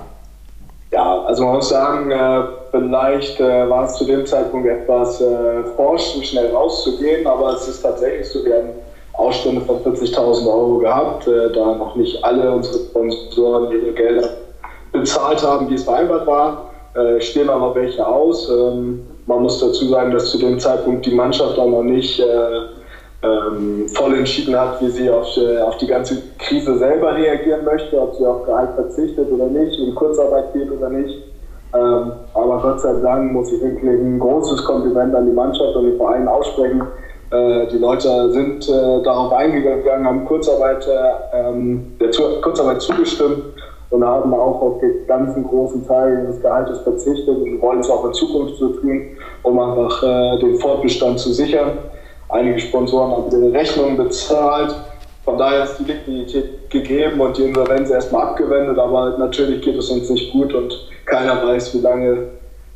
Ja, 0.91 1.23
also 1.25 1.45
man 1.45 1.55
muss 1.55 1.69
sagen, 1.69 2.11
äh, 2.11 2.43
vielleicht 2.69 3.39
äh, 3.39 3.69
war 3.69 3.85
es 3.85 3.95
zu 3.95 4.05
dem 4.05 4.25
Zeitpunkt 4.25 4.67
etwas 4.67 5.19
äh, 5.21 6.23
schnell 6.23 6.51
rauszugehen, 6.51 7.25
aber 7.25 7.53
es 7.53 7.67
ist 7.67 7.81
tatsächlich 7.81 8.29
so, 8.29 8.45
wir 8.45 8.55
haben 8.55 8.69
Ausstände 9.13 9.61
von 9.61 9.77
40.000 9.83 10.47
Euro 10.47 10.77
gehabt, 10.79 11.27
äh, 11.27 11.51
da 11.53 11.75
noch 11.75 11.95
nicht 11.95 12.23
alle 12.23 12.51
unsere 12.51 12.79
Sponsoren 12.79 13.71
ihre 13.71 13.91
Gelder 13.93 14.29
bezahlt 14.91 15.43
haben, 15.43 15.69
wie 15.69 15.75
es 15.75 15.83
vereinbart 15.83 16.27
war. 16.27 16.69
Äh, 16.95 17.21
stehen 17.21 17.49
aber 17.49 17.73
welche 17.75 18.05
aus. 18.05 18.49
Ähm, 18.49 19.01
man 19.25 19.41
muss 19.41 19.59
dazu 19.59 19.87
sagen, 19.87 20.11
dass 20.11 20.31
zu 20.31 20.37
dem 20.37 20.59
Zeitpunkt 20.59 21.05
die 21.05 21.15
Mannschaft 21.15 21.57
auch 21.57 21.69
noch 21.69 21.83
nicht 21.83 22.19
äh, 22.19 22.25
ähm, 23.23 23.87
voll 23.89 24.15
entschieden 24.15 24.59
hat, 24.59 24.81
wie 24.81 24.89
sie 24.89 25.09
auf, 25.09 25.25
äh, 25.37 25.61
auf 25.61 25.77
die 25.77 25.87
ganze 25.87 26.21
Krise 26.39 26.77
selber 26.77 27.15
reagieren 27.15 27.63
möchte, 27.63 27.99
ob 27.99 28.15
sie 28.15 28.25
auf 28.25 28.45
Gehalt 28.45 28.71
verzichtet 28.75 29.31
oder 29.31 29.45
nicht, 29.45 29.79
in 29.79 29.95
Kurzarbeit 29.95 30.53
geht 30.53 30.71
oder 30.71 30.89
nicht. 30.89 31.23
Ähm, 31.73 32.11
aber 32.33 32.59
Gott 32.61 32.81
sei 32.81 32.93
Dank 33.01 33.31
muss 33.31 33.51
ich 33.51 33.61
wirklich 33.61 33.83
ein 33.83 34.19
großes 34.19 34.63
Kompliment 34.65 35.15
an 35.15 35.25
die 35.25 35.33
Mannschaft 35.33 35.75
und 35.75 35.85
den 35.85 35.97
Verein 35.97 36.27
aussprechen, 36.27 36.83
die 37.71 37.77
Leute 37.77 38.31
sind 38.31 38.67
äh, 38.69 39.03
darauf 39.03 39.33
eingegangen, 39.33 40.05
haben 40.05 40.25
Kurzarbeit, 40.25 40.87
äh, 40.87 41.37
ähm, 41.37 41.97
der 41.99 42.09
Kurzarbeit 42.41 42.81
zugestimmt 42.81 43.43
und 43.89 44.03
haben 44.03 44.33
auch 44.33 44.61
auf 44.61 44.79
den 44.79 45.07
ganzen 45.07 45.43
großen 45.43 45.87
Teil 45.87 46.27
des 46.27 46.41
Gehaltes 46.41 46.79
verzichtet 46.79 47.37
und 47.37 47.61
wollen 47.61 47.79
es 47.79 47.89
auch 47.89 48.05
in 48.05 48.13
Zukunft 48.13 48.57
so 48.57 48.69
tun, 48.69 49.17
um 49.43 49.59
einfach 49.59 50.01
den 50.39 50.55
Fortbestand 50.55 51.19
zu 51.19 51.31
sichern. 51.31 51.77
Einige 52.29 52.59
Sponsoren 52.59 53.11
haben 53.11 53.31
ihre 53.31 53.53
Rechnungen 53.53 53.95
bezahlt. 53.95 54.73
Von 55.23 55.37
daher 55.37 55.65
ist 55.65 55.77
die 55.77 55.83
Liquidität 55.83 56.69
gegeben 56.71 57.21
und 57.21 57.37
die 57.37 57.43
Insolvenz 57.43 57.91
erstmal 57.91 58.29
abgewendet, 58.29 58.79
aber 58.79 59.17
natürlich 59.19 59.61
geht 59.61 59.77
es 59.77 59.89
uns 59.91 60.09
nicht 60.09 60.33
gut 60.33 60.53
und 60.53 60.73
keiner 61.05 61.45
weiß, 61.45 61.75
wie 61.75 61.81
lange 61.81 62.29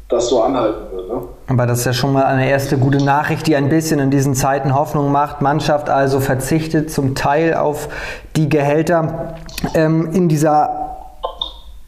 das 0.10 0.30
so 0.30 0.42
anhalten 0.42 0.96
wird. 0.96 1.10
Ne? 1.10 1.22
Aber 1.48 1.66
das 1.66 1.80
ist 1.80 1.86
ja 1.86 1.94
schon 1.94 2.14
mal 2.14 2.24
eine 2.24 2.50
erste 2.50 2.78
gute 2.78 3.04
Nachricht, 3.04 3.46
die 3.48 3.56
ein 3.56 3.70
bisschen 3.70 4.00
in 4.00 4.10
diesen 4.10 4.36
Zeiten 4.36 4.74
Hoffnung 4.74 5.12
macht. 5.12 5.42
Mannschaft 5.42 5.90
also 5.90 6.20
verzichtet 6.20 6.92
zum 6.92 7.16
Teil 7.16 7.56
auf 7.56 7.90
die 8.36 8.50
Gehälter. 8.50 9.36
Ähm, 9.74 10.12
in 10.14 10.30
dieser 10.30 10.84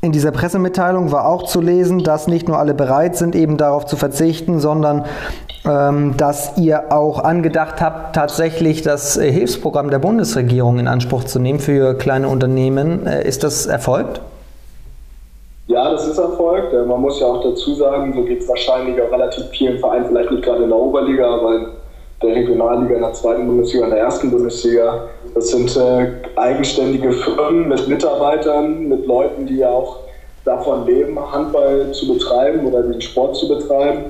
in 0.01 0.13
dieser 0.13 0.32
Pressemitteilung 0.32 1.12
war 1.12 1.27
auch 1.27 1.43
zu 1.43 1.60
lesen, 1.60 2.05
dass 2.05 2.27
nicht 2.27 2.47
nur 2.47 2.58
alle 2.58 2.73
bereit 2.73 3.17
sind, 3.17 3.36
eben 3.36 3.58
darauf 3.58 3.86
zu 3.86 3.97
verzichten, 3.97 4.62
sondern 4.62 5.03
ähm, 5.65 6.15
dass 6.15 6.58
ihr 6.58 6.93
auch 6.93 7.21
angedacht 7.21 7.82
habt, 7.82 8.15
tatsächlich 8.15 8.82
das 8.82 9.15
Hilfsprogramm 9.15 9.89
der 9.89 9.99
Bundesregierung 9.99 10.79
in 10.79 10.88
Anspruch 10.88 11.25
zu 11.25 11.38
nehmen 11.38 11.60
für 11.60 11.95
kleine 11.95 12.29
Unternehmen. 12.29 13.05
Äh, 13.08 13.27
ist 13.27 13.43
das 13.43 13.65
erfolgt? 13.65 14.21
Ja, 15.69 15.91
das 15.91 16.08
ist 16.08 16.17
erfolgt. 16.17 16.73
Äh, 16.73 16.84
man 16.84 16.99
muss 16.99 17.19
ja 17.19 17.27
auch 17.27 17.43
dazu 17.43 17.75
sagen, 17.75 18.12
so 18.15 18.23
geht 18.23 18.41
es 18.41 18.49
wahrscheinlich 18.49 18.99
auch 18.99 19.12
relativ 19.12 19.45
vielen 19.49 19.77
Vereinen, 19.77 20.05
vielleicht 20.05 20.32
nicht 20.32 20.43
gerade 20.43 20.63
in 20.63 20.69
der 20.69 20.77
Oberliga, 20.79 21.29
aber 21.29 21.55
in 21.55 21.67
der 22.23 22.36
Regionalliga, 22.36 22.95
in 22.95 23.01
der 23.01 23.13
zweiten 23.13 23.45
Bundesliga, 23.45 23.86
in 23.86 23.91
der 23.91 23.99
ersten 23.99 24.32
Bundesliga. 24.32 25.03
Das 25.36 25.49
sind 25.49 25.77
äh, 25.77 26.08
eigenständige 26.36 27.12
Firmen 27.12 27.67
mit 27.67 27.88
Mitarbeitern, 27.88 28.88
mit 28.88 29.05
Leuten, 29.05 29.45
die 29.45 29.58
ja 29.58 29.69
auch 29.69 29.99
davon 30.43 30.88
leben, 30.88 31.19
Handball 31.32 31.91
zu 31.91 32.13
betreiben 32.13 32.65
oder 32.65 32.82
den 32.82 32.99
Sport 32.99 33.36
zu 33.36 33.47
betreiben. 33.47 34.05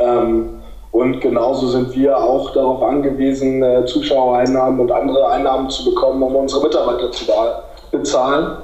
Ähm, 0.00 0.50
Und 0.90 1.20
genauso 1.20 1.68
sind 1.68 1.94
wir 1.96 2.16
auch 2.16 2.52
darauf 2.52 2.82
angewiesen, 2.82 3.62
äh, 3.62 3.86
Zuschauereinnahmen 3.86 4.80
und 4.80 4.92
andere 4.92 5.28
Einnahmen 5.28 5.70
zu 5.70 5.84
bekommen, 5.86 6.22
um 6.22 6.36
unsere 6.36 6.62
Mitarbeiter 6.62 7.10
zu 7.10 7.24
bezahlen. 7.90 8.58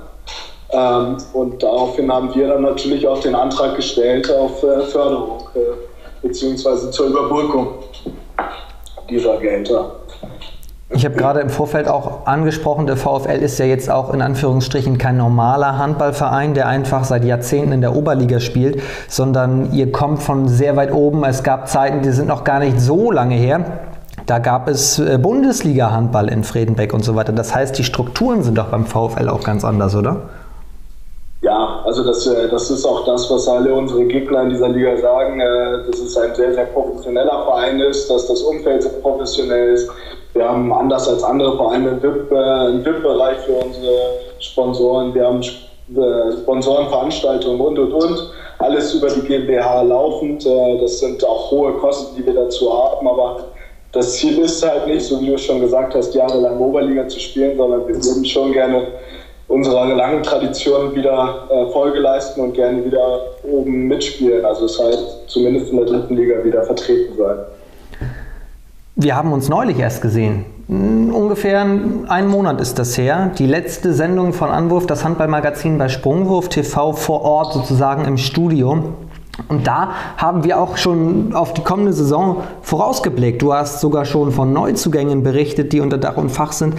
Ähm, 0.70 1.16
und 1.32 1.62
daraufhin 1.62 2.12
haben 2.12 2.34
wir 2.34 2.48
dann 2.48 2.62
natürlich 2.62 3.06
auch 3.06 3.20
den 3.20 3.34
Antrag 3.34 3.76
gestellt 3.76 4.30
auf 4.32 4.62
äh, 4.62 4.80
Förderung 4.82 5.42
äh, 5.54 6.26
bzw. 6.26 6.90
zur 6.90 7.06
Überbrückung 7.06 7.68
dieser 9.08 9.36
Gelder. 9.38 9.92
Ich 10.90 11.04
habe 11.04 11.16
gerade 11.16 11.40
im 11.40 11.50
Vorfeld 11.50 11.88
auch 11.88 12.26
angesprochen, 12.26 12.86
der 12.86 12.96
VfL 12.96 13.42
ist 13.42 13.58
ja 13.58 13.64
jetzt 13.64 13.90
auch 13.90 14.14
in 14.14 14.22
Anführungsstrichen 14.22 14.96
kein 14.96 15.16
normaler 15.16 15.76
Handballverein, 15.78 16.54
der 16.54 16.68
einfach 16.68 17.04
seit 17.04 17.24
Jahrzehnten 17.24 17.72
in 17.72 17.80
der 17.80 17.96
Oberliga 17.96 18.38
spielt, 18.38 18.80
sondern 19.08 19.72
ihr 19.72 19.90
kommt 19.90 20.22
von 20.22 20.46
sehr 20.46 20.76
weit 20.76 20.92
oben. 20.92 21.24
Es 21.24 21.42
gab 21.42 21.68
Zeiten, 21.68 22.02
die 22.02 22.10
sind 22.10 22.28
noch 22.28 22.44
gar 22.44 22.60
nicht 22.60 22.80
so 22.80 23.10
lange 23.10 23.34
her. 23.34 23.64
Da 24.26 24.38
gab 24.38 24.68
es 24.68 24.98
äh, 24.98 25.18
Bundesliga-Handball 25.18 26.28
in 26.28 26.44
Fredenbeck 26.44 26.92
und 26.92 27.04
so 27.04 27.16
weiter. 27.16 27.32
Das 27.32 27.54
heißt, 27.54 27.76
die 27.76 27.84
Strukturen 27.84 28.42
sind 28.42 28.56
doch 28.56 28.68
beim 28.68 28.86
VfL 28.86 29.28
auch 29.28 29.42
ganz 29.42 29.64
anders, 29.64 29.96
oder? 29.96 30.28
Also 31.94 32.04
das, 32.04 32.26
äh, 32.26 32.48
das 32.48 32.70
ist 32.70 32.84
auch 32.84 33.04
das, 33.04 33.30
was 33.30 33.46
alle 33.46 33.72
unsere 33.72 34.04
Gegner 34.04 34.42
in 34.42 34.50
dieser 34.50 34.68
Liga 34.68 34.96
sagen, 34.96 35.38
äh, 35.38 35.84
dass 35.86 36.00
es 36.00 36.16
ein 36.16 36.34
sehr, 36.34 36.52
sehr 36.52 36.66
professioneller 36.66 37.44
Verein 37.44 37.78
ist, 37.78 38.10
dass 38.10 38.26
das 38.26 38.42
Umfeld 38.42 38.82
sehr 38.82 38.92
professionell 39.00 39.74
ist 39.74 39.88
wir 40.34 40.48
haben 40.48 40.72
anders 40.72 41.08
als 41.08 41.22
andere 41.22 41.56
Vereine 41.56 41.90
einen 41.90 42.84
VIP-Bereich 42.84 43.38
für 43.38 43.52
unsere 43.52 44.18
Sponsoren. 44.40 45.14
Wir 45.14 45.26
haben 45.26 45.40
äh, 45.40 46.32
Sponsorenveranstaltungen 46.42 47.60
und 47.60 47.78
und 47.78 47.92
und. 47.92 48.30
Alles 48.58 48.94
über 48.94 49.08
die 49.10 49.20
GmbH 49.20 49.82
laufend. 49.82 50.44
Äh, 50.44 50.78
das 50.80 50.98
sind 50.98 51.24
auch 51.24 51.52
hohe 51.52 51.74
Kosten, 51.74 52.16
die 52.16 52.26
wir 52.26 52.34
dazu 52.34 52.72
haben. 52.72 53.06
Aber 53.06 53.44
das 53.92 54.14
Ziel 54.14 54.38
ist 54.40 54.68
halt 54.68 54.88
nicht, 54.88 55.04
so 55.04 55.20
wie 55.20 55.28
du 55.28 55.38
schon 55.38 55.60
gesagt 55.60 55.94
hast, 55.94 56.12
jahrelang 56.16 56.58
Oberliga 56.58 57.06
zu 57.06 57.20
spielen, 57.20 57.56
sondern 57.56 57.86
wir 57.86 57.94
würden 57.94 58.24
schon 58.24 58.52
gerne 58.52 58.88
unserer 59.48 59.94
langen 59.94 60.22
Tradition 60.22 60.94
wieder 60.94 61.48
äh, 61.50 61.72
Folge 61.72 61.98
leisten 61.98 62.40
und 62.40 62.54
gerne 62.54 62.84
wieder 62.84 63.20
oben 63.42 63.88
mitspielen. 63.88 64.44
Also 64.44 64.62
das 64.62 64.78
heißt, 64.78 65.28
zumindest 65.28 65.70
in 65.70 65.76
der 65.76 65.86
dritten 65.86 66.16
Liga 66.16 66.42
wieder 66.44 66.62
vertreten 66.64 67.16
sein. 67.16 67.36
Wir 68.96 69.16
haben 69.16 69.32
uns 69.32 69.48
neulich 69.48 69.78
erst 69.78 70.02
gesehen. 70.02 70.44
Ungefähr 70.68 71.60
einen 71.60 72.28
Monat 72.28 72.60
ist 72.60 72.78
das 72.78 72.96
her. 72.96 73.32
Die 73.38 73.46
letzte 73.46 73.92
Sendung 73.92 74.32
von 74.32 74.50
Anwurf, 74.50 74.86
das 74.86 75.04
Handballmagazin 75.04 75.76
bei 75.76 75.88
Sprungwurf 75.88 76.48
TV 76.48 76.92
vor 76.92 77.22
Ort 77.22 77.52
sozusagen 77.52 78.04
im 78.06 78.16
Studio. 78.16 78.94
Und 79.48 79.66
da 79.66 79.90
haben 80.16 80.44
wir 80.44 80.60
auch 80.60 80.76
schon 80.76 81.34
auf 81.34 81.52
die 81.54 81.62
kommende 81.62 81.92
Saison 81.92 82.44
vorausgeblickt. 82.62 83.42
Du 83.42 83.52
hast 83.52 83.80
sogar 83.80 84.04
schon 84.04 84.30
von 84.30 84.52
Neuzugängen 84.52 85.22
berichtet, 85.22 85.72
die 85.72 85.80
unter 85.80 85.98
Dach 85.98 86.16
und 86.16 86.30
Fach 86.30 86.52
sind. 86.52 86.74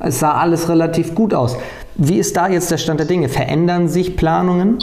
Es 0.00 0.18
sah 0.18 0.32
alles 0.32 0.68
relativ 0.68 1.14
gut 1.14 1.34
aus. 1.34 1.56
Wie 1.94 2.18
ist 2.18 2.36
da 2.36 2.48
jetzt 2.48 2.70
der 2.70 2.78
Stand 2.78 3.00
der 3.00 3.06
Dinge? 3.06 3.28
Verändern 3.28 3.88
sich 3.88 4.16
Planungen? 4.16 4.78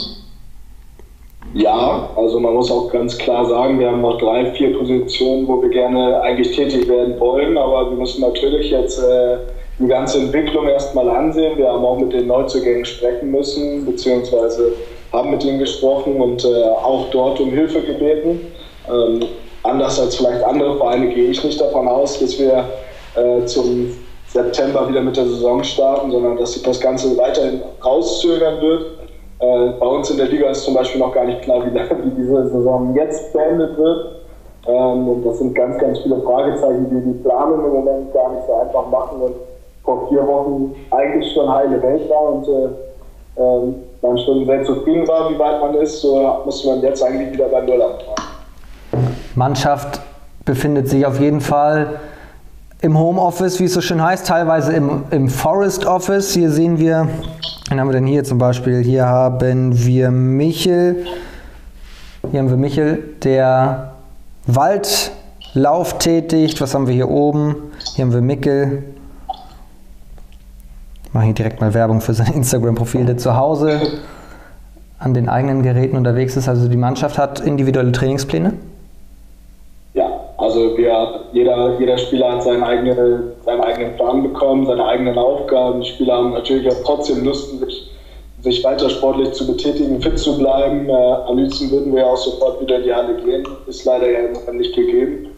Ja, 1.54 2.10
also 2.14 2.38
man 2.38 2.54
muss 2.54 2.70
auch 2.70 2.92
ganz 2.92 3.16
klar 3.18 3.46
sagen, 3.46 3.80
wir 3.80 3.90
haben 3.90 4.02
noch 4.02 4.18
drei, 4.18 4.52
vier 4.52 4.76
Positionen, 4.76 5.48
wo 5.48 5.60
wir 5.62 5.70
gerne 5.70 6.20
eigentlich 6.20 6.54
tätig 6.54 6.88
werden 6.88 7.18
wollen, 7.18 7.56
aber 7.56 7.90
wir 7.90 7.96
müssen 7.96 8.20
natürlich 8.20 8.70
jetzt 8.70 8.98
äh, 8.98 9.38
die 9.78 9.86
ganze 9.86 10.18
Entwicklung 10.18 10.68
erstmal 10.68 11.08
ansehen. 11.08 11.56
Wir 11.56 11.72
haben 11.72 11.84
auch 11.84 11.98
mit 11.98 12.12
den 12.12 12.26
Neuzugängen 12.26 12.84
sprechen 12.84 13.30
müssen, 13.30 13.86
beziehungsweise 13.86 14.72
haben 15.12 15.30
mit 15.30 15.42
ihnen 15.42 15.58
gesprochen 15.58 16.20
und 16.20 16.44
äh, 16.44 16.64
auch 16.84 17.06
dort 17.10 17.40
um 17.40 17.50
Hilfe 17.50 17.80
gebeten. 17.80 18.40
Ähm, 18.88 19.20
anders 19.62 19.98
als 19.98 20.16
vielleicht 20.16 20.44
andere 20.44 20.76
Vereine 20.76 21.08
gehe 21.08 21.30
ich 21.30 21.42
nicht 21.42 21.60
davon 21.60 21.88
aus, 21.88 22.20
dass 22.20 22.38
wir 22.38 22.68
äh, 23.16 23.44
zum 23.46 23.90
September 24.32 24.88
wieder 24.88 25.00
mit 25.00 25.16
der 25.16 25.24
Saison 25.24 25.62
starten, 25.64 26.10
sondern 26.10 26.36
dass 26.36 26.52
sich 26.52 26.62
das 26.62 26.80
Ganze 26.80 27.16
weiterhin 27.16 27.62
rauszögern 27.84 28.60
wird. 28.60 28.86
Äh, 29.40 29.70
bei 29.78 29.86
uns 29.86 30.10
in 30.10 30.18
der 30.18 30.26
Liga 30.26 30.50
ist 30.50 30.64
zum 30.64 30.74
Beispiel 30.74 31.00
noch 31.00 31.12
gar 31.12 31.24
nicht 31.24 31.42
klar, 31.42 31.64
wie, 31.64 31.74
wie 32.04 32.10
diese 32.10 32.48
Saison 32.50 32.94
jetzt 32.94 33.32
beendet 33.32 33.76
wird. 33.78 34.16
Ähm, 34.66 35.08
und 35.08 35.24
das 35.24 35.38
sind 35.38 35.54
ganz, 35.54 35.78
ganz 35.78 35.98
viele 36.00 36.20
Fragezeichen, 36.20 36.90
die 36.90 37.12
die 37.12 37.18
Planung 37.22 37.64
im 37.64 37.72
Moment 37.72 38.12
gar 38.12 38.32
nicht 38.32 38.46
so 38.46 38.54
einfach 38.54 38.88
machen. 38.88 39.22
Und 39.22 39.34
vor 39.82 40.08
vier 40.08 40.26
Wochen 40.26 40.74
eigentlich 40.90 41.32
schon 41.32 41.50
heile 41.50 41.80
Welt 41.82 42.10
war 42.10 42.32
und 42.34 42.46
äh, 42.48 43.40
äh, 43.40 43.72
man 44.02 44.18
schon 44.18 44.44
sehr 44.44 44.62
zufrieden 44.64 45.08
war, 45.08 45.30
wie 45.30 45.38
weit 45.38 45.60
man 45.60 45.74
ist, 45.76 46.02
so 46.02 46.42
muss 46.44 46.64
man 46.64 46.82
jetzt 46.82 47.02
eigentlich 47.02 47.32
wieder 47.32 47.46
bei 47.46 47.60
Null 47.62 47.80
anfangen. 47.80 49.14
Mannschaft 49.34 50.00
befindet 50.44 50.88
sich 50.88 51.06
auf 51.06 51.18
jeden 51.18 51.40
Fall 51.40 52.00
im 52.80 52.98
Homeoffice, 52.98 53.58
wie 53.60 53.64
es 53.64 53.74
so 53.74 53.80
schön 53.80 54.02
heißt, 54.02 54.26
teilweise 54.26 54.72
im, 54.72 55.04
im 55.10 55.28
Forest 55.28 55.86
Office. 55.86 56.32
Hier 56.32 56.50
sehen 56.50 56.78
wir 56.78 57.08
Wen 57.68 57.78
haben 57.78 57.88
wir 57.88 57.92
denn 57.92 58.06
hier 58.06 58.24
zum 58.24 58.38
Beispiel? 58.38 58.82
Hier 58.82 59.04
haben 59.04 59.84
wir 59.84 60.10
Michel. 60.10 61.04
Hier 62.30 62.40
haben 62.40 62.48
wir 62.48 62.56
Michel, 62.56 63.14
der 63.22 63.92
Waldlauf 64.46 65.98
tätigt. 65.98 66.62
Was 66.62 66.74
haben 66.74 66.86
wir 66.86 66.94
hier 66.94 67.10
oben? 67.10 67.56
Hier 67.94 68.06
haben 68.06 68.14
wir 68.14 68.22
Mickel. 68.22 68.84
Ich 71.04 71.12
mache 71.12 71.26
hier 71.26 71.34
direkt 71.34 71.60
mal 71.60 71.74
Werbung 71.74 72.00
für 72.00 72.14
sein 72.14 72.32
Instagram-Profil, 72.34 73.04
der 73.04 73.18
zu 73.18 73.36
Hause 73.36 73.82
an 74.98 75.12
den 75.12 75.28
eigenen 75.28 75.62
Geräten 75.62 75.98
unterwegs 75.98 76.38
ist. 76.38 76.48
Also 76.48 76.68
die 76.68 76.76
Mannschaft 76.78 77.18
hat 77.18 77.38
individuelle 77.40 77.92
Trainingspläne? 77.92 78.54
Also 80.48 80.78
wir, 80.78 81.20
jeder, 81.34 81.78
jeder 81.78 81.98
Spieler 81.98 82.32
hat 82.32 82.42
seinen 82.42 82.62
eigenen, 82.62 83.32
seinen 83.44 83.60
eigenen 83.60 83.96
Plan 83.96 84.22
bekommen, 84.22 84.64
seine 84.64 84.82
eigenen 84.82 85.18
Aufgaben. 85.18 85.82
Die 85.82 85.88
Spieler 85.88 86.16
haben 86.16 86.32
natürlich 86.32 86.66
auch 86.72 86.84
trotzdem 86.86 87.22
Lust, 87.22 87.60
sich, 87.60 87.90
sich 88.40 88.64
weiter 88.64 88.88
sportlich 88.88 89.32
zu 89.32 89.46
betätigen, 89.46 90.00
fit 90.00 90.18
zu 90.18 90.38
bleiben. 90.38 90.88
Äh, 90.88 90.92
am 90.92 91.36
würden 91.36 91.94
wir 91.94 92.06
auch 92.06 92.16
sofort 92.16 92.62
wieder 92.62 92.76
in 92.76 92.84
die 92.84 92.94
Halle 92.94 93.16
gehen. 93.22 93.46
Ist 93.66 93.84
leider 93.84 94.10
ja 94.10 94.20
nicht 94.50 94.74
gegeben. 94.74 95.36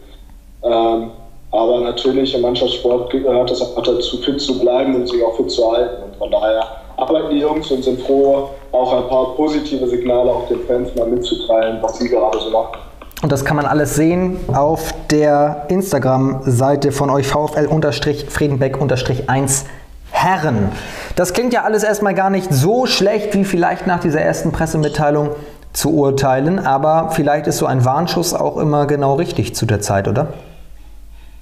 Ähm, 0.63 1.11
aber 1.51 1.81
natürlich 1.81 2.33
im 2.33 2.43
Mannschaftssport 2.43 3.09
gehört 3.09 3.51
es 3.51 3.61
auch 3.61 3.83
dazu, 3.83 4.15
fit 4.19 4.39
zu 4.39 4.61
bleiben 4.61 4.95
und 4.95 5.09
sich 5.09 5.21
auch 5.25 5.35
fit 5.35 5.51
zu 5.51 5.69
halten. 5.69 6.03
Und 6.03 6.15
von 6.15 6.31
daher 6.31 6.65
arbeiten 6.95 7.31
die 7.31 7.41
Jungs 7.41 7.69
und 7.69 7.83
sind 7.83 7.99
froh, 7.99 8.47
auch 8.71 8.93
ein 8.93 9.09
paar 9.09 9.35
positive 9.35 9.85
Signale 9.87 10.31
auch 10.31 10.47
den 10.47 10.61
Fans 10.61 10.95
mal 10.95 11.07
mitzuteilen, 11.07 11.79
was 11.81 11.99
sie 11.99 12.07
gerade 12.07 12.39
so 12.39 12.49
machen. 12.49 12.90
Und 13.21 13.31
das 13.31 13.45
kann 13.45 13.55
man 13.55 13.67
alles 13.67 13.95
sehen 13.95 14.39
auf 14.51 14.95
der 15.11 15.67
Instagram-Seite 15.69 16.91
von 16.91 17.11
euch 17.11 17.27
VfL-Friedenbeck-1 17.27 19.65
Herren. 20.11 20.71
Das 21.15 21.33
klingt 21.33 21.53
ja 21.53 21.61
alles 21.63 21.83
erstmal 21.83 22.15
gar 22.15 22.31
nicht 22.31 22.51
so 22.51 22.87
schlecht, 22.87 23.35
wie 23.35 23.45
vielleicht 23.45 23.87
nach 23.87 23.99
dieser 23.99 24.21
ersten 24.21 24.51
Pressemitteilung 24.51 25.29
zu 25.71 25.93
urteilen, 25.93 26.59
aber 26.59 27.11
vielleicht 27.11 27.47
ist 27.47 27.59
so 27.59 27.65
ein 27.65 27.85
Warnschuss 27.85 28.33
auch 28.33 28.57
immer 28.57 28.87
genau 28.87 29.13
richtig 29.15 29.55
zu 29.55 29.65
der 29.65 29.79
Zeit, 29.81 30.07
oder? 30.07 30.27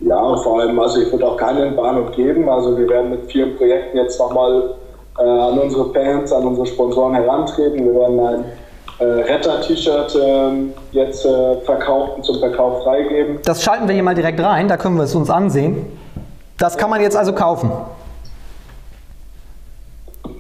Ja, 0.02 0.38
vor 0.38 0.62
allem, 0.62 0.80
also 0.80 1.02
ich 1.02 1.12
würde 1.12 1.26
auch 1.26 1.38
keinen 1.38 1.76
Warnung 1.76 2.12
geben. 2.12 2.48
Also 2.48 2.78
wir 2.78 2.88
werden 2.88 3.10
mit 3.10 3.30
vielen 3.32 3.58
Projekten 3.58 3.98
jetzt 3.98 4.20
nochmal 4.20 4.76
äh, 5.18 5.24
an 5.24 5.60
unsere 5.60 5.92
Fans, 5.94 6.32
an 6.32 6.46
unsere 6.46 6.68
Sponsoren 6.68 7.16
herantreten. 7.16 7.84
Wir 7.84 7.94
werden 7.94 8.20
ein 8.20 8.46
äh, 9.00 9.04
Retter-T-Shirt 9.04 10.16
äh, 10.16 10.52
jetzt 10.92 11.26
äh, 11.26 11.56
verkaufen, 11.62 12.22
zum 12.24 12.40
Verkauf 12.40 12.84
freigeben. 12.84 13.40
Das 13.46 13.64
schalten 13.64 13.88
wir 13.88 13.94
hier 13.94 14.04
mal 14.04 14.16
direkt 14.16 14.42
rein, 14.42 14.68
da 14.68 14.78
können 14.78 14.98
wir 14.98 15.04
es 15.04 15.16
uns 15.16 15.30
ansehen. 15.30 15.86
Das 16.58 16.78
kann 16.78 16.90
man 16.90 17.02
jetzt 17.02 17.16
also 17.16 17.34
kaufen. 17.34 17.72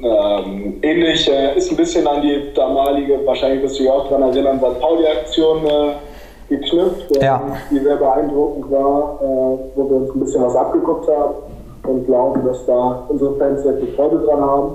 Ähm, 0.01 0.79
ähnlich 0.81 1.29
äh, 1.31 1.57
ist 1.57 1.71
ein 1.71 1.77
bisschen 1.77 2.05
an 2.07 2.21
die 2.21 2.53
damalige, 2.53 3.25
wahrscheinlich 3.25 3.63
wirst 3.63 3.79
du 3.79 3.83
dich 3.83 3.91
auch 3.91 4.09
daran 4.09 4.29
erinnern, 4.29 4.59
St. 4.59 4.79
Pauli-Aktion 4.79 5.65
äh, 5.65 5.91
geknüpft, 6.49 7.15
äh, 7.15 7.23
ja. 7.23 7.41
die 7.71 7.79
sehr 7.79 7.95
beeindruckend 7.95 8.71
war, 8.71 9.19
wo 9.75 9.89
wir 9.89 9.95
uns 9.97 10.15
ein 10.15 10.19
bisschen 10.19 10.43
was 10.43 10.55
abgeguckt 10.55 11.07
haben 11.09 11.35
und 11.83 12.05
glauben, 12.05 12.45
dass 12.45 12.65
da 12.65 13.05
unsere 13.07 13.35
Fans 13.37 13.63
sehr 13.63 13.77
viel 13.77 13.93
Freude 13.95 14.19
dran 14.19 14.41
haben. 14.41 14.71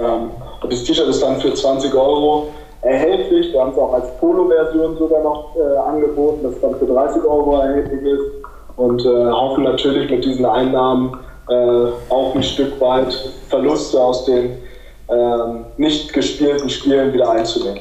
Ähm, 0.00 0.30
das 0.68 0.84
T-Shirt 0.84 1.08
ist 1.08 1.22
dann 1.22 1.40
für 1.40 1.52
20 1.52 1.94
Euro 1.94 2.48
erhältlich. 2.82 3.52
Wir 3.52 3.60
haben 3.60 3.72
es 3.72 3.78
auch 3.78 3.94
als 3.94 4.16
Polo-Version 4.18 4.96
sogar 4.98 5.22
noch 5.22 5.56
äh, 5.56 5.76
angeboten, 5.78 6.40
das 6.42 6.60
dann 6.60 6.76
für 6.76 6.86
30 6.86 7.24
Euro 7.24 7.58
erhältlich 7.58 8.02
ist. 8.02 8.24
Und 8.76 9.04
äh, 9.04 9.30
hoffen 9.30 9.64
natürlich 9.64 10.10
mit 10.10 10.24
diesen 10.24 10.44
Einnahmen 10.44 11.16
äh, 11.48 11.54
auch 12.08 12.34
ein 12.34 12.42
Stück 12.42 12.80
weit 12.80 13.12
Verluste 13.48 14.00
aus 14.00 14.24
den 14.24 14.58
ähm, 15.08 15.64
nicht 15.76 16.12
gespielten 16.12 16.68
Spielen 16.70 17.12
wieder 17.12 17.30
einzunehmen. 17.30 17.80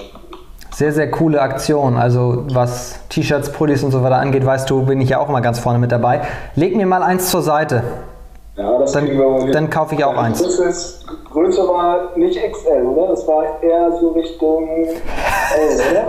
Sehr, 0.74 0.92
sehr 0.92 1.12
coole 1.12 1.42
Aktion. 1.42 1.96
Also 1.98 2.46
was 2.52 3.08
T-Shirts, 3.10 3.52
Pullis 3.52 3.84
und 3.84 3.92
so 3.92 4.04
weiter 4.04 4.18
angeht, 4.18 4.46
weißt 4.46 4.70
du, 4.70 4.86
bin 4.86 5.02
ich 5.02 5.10
ja 5.10 5.20
auch 5.20 5.30
immer 5.30 5.42
ganz 5.42 5.60
vorne 5.60 5.80
mit 5.80 5.92
dabei. 5.92 6.22
Leg 6.56 6.76
mir 6.76 6.86
mal 6.86 7.04
eins 7.04 7.30
zur 7.30 7.42
Seite. 7.42 7.84
Ja, 8.58 8.78
das 8.80 8.92
dann, 8.92 9.52
dann 9.52 9.70
kaufe 9.70 9.96
ich 9.96 10.04
auch 10.04 10.14
ja, 10.14 10.22
eins. 10.22 10.42
Ist, 10.42 11.06
Größe 11.32 11.62
war 11.62 12.10
nicht 12.18 12.38
XL, 12.38 12.86
oder? 12.86 13.08
Das 13.08 13.26
war 13.28 13.64
eher 13.64 13.92
so 14.00 14.10
Richtung 14.10 14.68
L, 14.68 15.82
oder? 15.92 16.08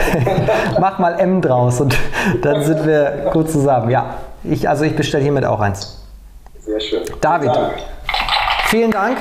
Mach 0.80 0.98
mal 0.98 1.20
M 1.20 1.40
draus 1.40 1.80
und 1.80 1.96
dann 2.42 2.62
sind 2.62 2.84
wir 2.84 3.30
gut 3.32 3.48
zusammen. 3.48 3.90
Ja, 3.90 4.16
ich, 4.42 4.68
also 4.68 4.84
ich 4.84 4.96
bestelle 4.96 5.22
hiermit 5.22 5.44
auch 5.44 5.60
eins. 5.60 6.02
Sehr 6.58 6.80
schön. 6.80 7.02
David, 7.20 7.52
vielen 8.66 8.90
Dank 8.90 9.18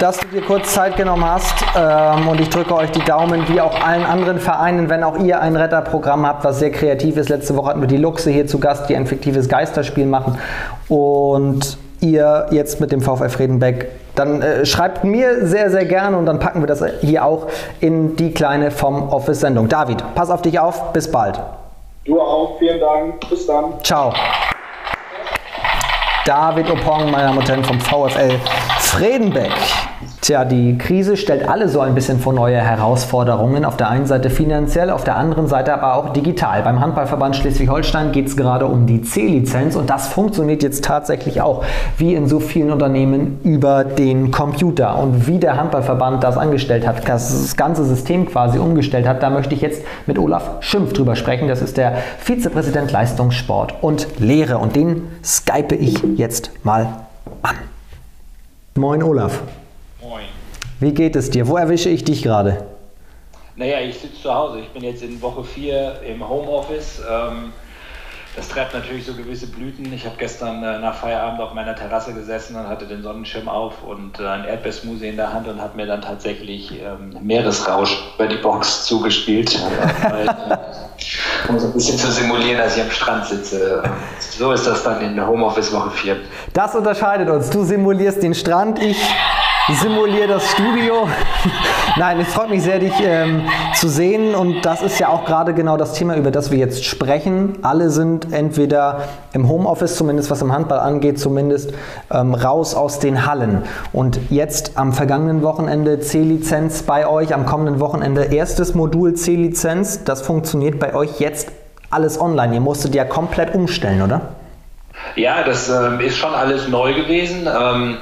dass 0.00 0.18
du 0.18 0.26
dir 0.26 0.42
kurz 0.42 0.74
Zeit 0.74 0.96
genommen 0.96 1.24
hast. 1.24 1.64
Ähm, 1.76 2.28
und 2.28 2.40
ich 2.40 2.50
drücke 2.50 2.74
euch 2.74 2.90
die 2.90 3.04
Daumen, 3.04 3.48
wie 3.48 3.60
auch 3.60 3.80
allen 3.80 4.04
anderen 4.04 4.38
Vereinen, 4.38 4.88
wenn 4.90 5.02
auch 5.02 5.18
ihr 5.18 5.40
ein 5.40 5.56
Retterprogramm 5.56 6.26
habt, 6.26 6.44
was 6.44 6.58
sehr 6.58 6.70
kreativ 6.70 7.16
ist. 7.16 7.28
Letzte 7.28 7.56
Woche 7.56 7.70
hatten 7.70 7.80
wir 7.80 7.88
die 7.88 7.96
Luchse 7.96 8.30
hier 8.30 8.46
zu 8.46 8.58
Gast, 8.58 8.88
die 8.88 8.96
ein 8.96 9.06
fiktives 9.06 9.48
Geisterspiel 9.48 10.06
machen. 10.06 10.38
Und 10.88 11.78
ihr 12.04 12.46
jetzt 12.50 12.80
mit 12.80 12.92
dem 12.92 13.00
VfL 13.00 13.28
Friedenbeck, 13.28 13.90
dann 14.14 14.42
äh, 14.42 14.66
schreibt 14.66 15.04
mir 15.04 15.46
sehr, 15.46 15.70
sehr 15.70 15.84
gerne 15.84 16.16
und 16.16 16.26
dann 16.26 16.38
packen 16.38 16.60
wir 16.60 16.66
das 16.66 16.84
hier 17.00 17.24
auch 17.24 17.48
in 17.80 18.16
die 18.16 18.32
kleine 18.32 18.70
vom 18.70 19.08
Office-Sendung. 19.08 19.68
David, 19.68 20.04
pass 20.14 20.30
auf 20.30 20.42
dich 20.42 20.58
auf, 20.58 20.92
bis 20.92 21.10
bald. 21.10 21.40
Du 22.04 22.20
auch, 22.20 22.58
vielen 22.58 22.80
Dank, 22.80 23.28
bis 23.28 23.46
dann. 23.46 23.72
Ciao. 23.82 24.12
David 26.26 26.70
Opong, 26.70 27.10
meine 27.10 27.24
Damen 27.24 27.38
und 27.38 27.48
Herren 27.48 27.64
vom 27.64 27.80
VfL 27.80 28.38
Fredenbeck. 28.78 29.52
Tja, 30.20 30.44
die 30.44 30.78
Krise 30.78 31.16
stellt 31.16 31.48
alle 31.48 31.68
so 31.68 31.80
ein 31.80 31.94
bisschen 31.94 32.18
vor 32.18 32.32
neue 32.32 32.56
Herausforderungen. 32.56 33.64
Auf 33.64 33.76
der 33.76 33.90
einen 33.90 34.06
Seite 34.06 34.30
finanziell, 34.30 34.90
auf 34.90 35.04
der 35.04 35.16
anderen 35.16 35.46
Seite 35.46 35.74
aber 35.74 35.96
auch 35.96 36.12
digital. 36.12 36.62
Beim 36.62 36.80
Handballverband 36.80 37.36
Schleswig-Holstein 37.36 38.12
geht 38.12 38.28
es 38.28 38.36
gerade 38.36 38.66
um 38.66 38.86
die 38.86 39.02
C-Lizenz 39.02 39.76
und 39.76 39.90
das 39.90 40.08
funktioniert 40.08 40.62
jetzt 40.62 40.84
tatsächlich 40.84 41.40
auch, 41.40 41.64
wie 41.98 42.14
in 42.14 42.26
so 42.26 42.40
vielen 42.40 42.70
Unternehmen, 42.70 43.38
über 43.44 43.84
den 43.84 44.30
Computer. 44.30 44.98
Und 44.98 45.26
wie 45.26 45.38
der 45.38 45.56
Handballverband 45.56 46.24
das 46.24 46.38
angestellt 46.38 46.86
hat, 46.86 47.08
das 47.08 47.56
ganze 47.56 47.84
System 47.84 48.26
quasi 48.26 48.58
umgestellt 48.58 49.06
hat, 49.06 49.22
da 49.22 49.30
möchte 49.30 49.54
ich 49.54 49.60
jetzt 49.60 49.82
mit 50.06 50.18
Olaf 50.18 50.50
Schimpf 50.60 50.92
drüber 50.92 51.16
sprechen. 51.16 51.48
Das 51.48 51.62
ist 51.62 51.76
der 51.76 51.96
Vizepräsident 52.18 52.92
Leistungssport 52.92 53.74
und 53.82 54.06
Lehre 54.18 54.58
und 54.58 54.76
den 54.76 55.08
skype 55.22 55.74
ich 55.74 56.02
jetzt 56.16 56.50
mal 56.64 56.88
an. 57.42 57.56
Moin 58.76 59.02
Olaf. 59.02 59.42
Wie 60.84 60.92
geht 60.92 61.16
es 61.16 61.30
dir? 61.30 61.48
Wo 61.48 61.56
erwische 61.56 61.88
ich 61.88 62.04
dich 62.04 62.22
gerade? 62.22 62.62
Naja, 63.56 63.80
ich 63.80 63.96
sitze 63.96 64.20
zu 64.20 64.34
Hause. 64.34 64.60
Ich 64.60 64.68
bin 64.68 64.84
jetzt 64.84 65.02
in 65.02 65.22
Woche 65.22 65.42
4 65.42 66.02
im 66.06 66.28
Homeoffice. 66.28 67.00
Ähm, 67.10 67.54
das 68.36 68.48
treibt 68.48 68.74
natürlich 68.74 69.06
so 69.06 69.14
gewisse 69.14 69.46
Blüten. 69.46 69.90
Ich 69.94 70.04
habe 70.04 70.16
gestern 70.18 70.62
äh, 70.62 70.78
nach 70.80 70.96
Feierabend 70.96 71.40
auf 71.40 71.54
meiner 71.54 71.74
Terrasse 71.74 72.12
gesessen 72.12 72.56
und 72.56 72.68
hatte 72.68 72.84
den 72.84 73.02
Sonnenschirm 73.02 73.48
auf 73.48 73.82
und 73.82 74.20
äh, 74.20 74.26
ein 74.26 74.44
Erdbeersmoothie 74.44 75.08
in 75.08 75.16
der 75.16 75.32
Hand 75.32 75.48
und 75.48 75.58
habe 75.58 75.74
mir 75.74 75.86
dann 75.86 76.02
tatsächlich 76.02 76.70
ähm, 76.72 77.16
Meeresrausch 77.22 77.96
über 78.16 78.26
die 78.26 78.36
Box 78.36 78.84
zugespielt, 78.84 79.54
äh, 80.02 81.48
um 81.48 81.58
so 81.58 81.68
ein 81.68 81.72
bisschen 81.72 81.96
zu 81.96 82.12
simulieren, 82.12 82.58
dass 82.58 82.76
ich 82.76 82.82
am 82.82 82.90
Strand 82.90 83.24
sitze. 83.24 83.82
So 84.18 84.52
ist 84.52 84.66
das 84.66 84.84
dann 84.84 85.00
in 85.00 85.26
Homeoffice 85.26 85.72
Woche 85.72 85.92
4. 85.92 86.16
Das 86.52 86.74
unterscheidet 86.74 87.30
uns. 87.30 87.48
Du 87.48 87.64
simulierst 87.64 88.22
den 88.22 88.34
Strand, 88.34 88.82
ich 88.82 88.98
simuliere 89.72 90.28
das 90.28 90.50
Studio. 90.50 91.08
Nein, 91.96 92.20
es 92.20 92.32
freut 92.32 92.50
mich 92.50 92.62
sehr, 92.62 92.78
dich 92.78 92.92
ähm, 93.02 93.42
zu 93.74 93.88
sehen. 93.88 94.34
Und 94.34 94.62
das 94.62 94.82
ist 94.82 94.98
ja 94.98 95.08
auch 95.08 95.24
gerade 95.24 95.54
genau 95.54 95.76
das 95.76 95.94
Thema, 95.94 96.16
über 96.16 96.30
das 96.30 96.50
wir 96.50 96.58
jetzt 96.58 96.84
sprechen. 96.84 97.58
Alle 97.62 97.90
sind 97.90 98.32
entweder 98.32 99.04
im 99.32 99.48
Homeoffice, 99.48 99.96
zumindest 99.96 100.30
was 100.30 100.42
im 100.42 100.52
Handball 100.52 100.80
angeht, 100.80 101.18
zumindest 101.18 101.72
ähm, 102.10 102.34
raus 102.34 102.74
aus 102.74 102.98
den 102.98 103.26
Hallen. 103.26 103.62
Und 103.92 104.18
jetzt 104.30 104.72
am 104.76 104.92
vergangenen 104.92 105.42
Wochenende 105.42 106.00
C-Lizenz 106.00 106.82
bei 106.82 107.06
euch, 107.06 107.34
am 107.34 107.46
kommenden 107.46 107.80
Wochenende 107.80 108.24
erstes 108.24 108.74
Modul 108.74 109.14
C-Lizenz. 109.14 110.04
Das 110.04 110.22
funktioniert 110.22 110.78
bei 110.78 110.94
euch 110.94 111.20
jetzt 111.20 111.48
alles 111.90 112.20
online. 112.20 112.54
Ihr 112.54 112.60
musstet 112.60 112.94
ja 112.94 113.04
komplett 113.04 113.54
umstellen, 113.54 114.02
oder? 114.02 114.20
Ja, 115.16 115.42
das 115.42 115.68
ähm, 115.68 116.00
ist 116.00 116.16
schon 116.16 116.34
alles 116.34 116.68
neu 116.68 116.94
gewesen. 116.94 117.46
Ähm, 117.46 117.98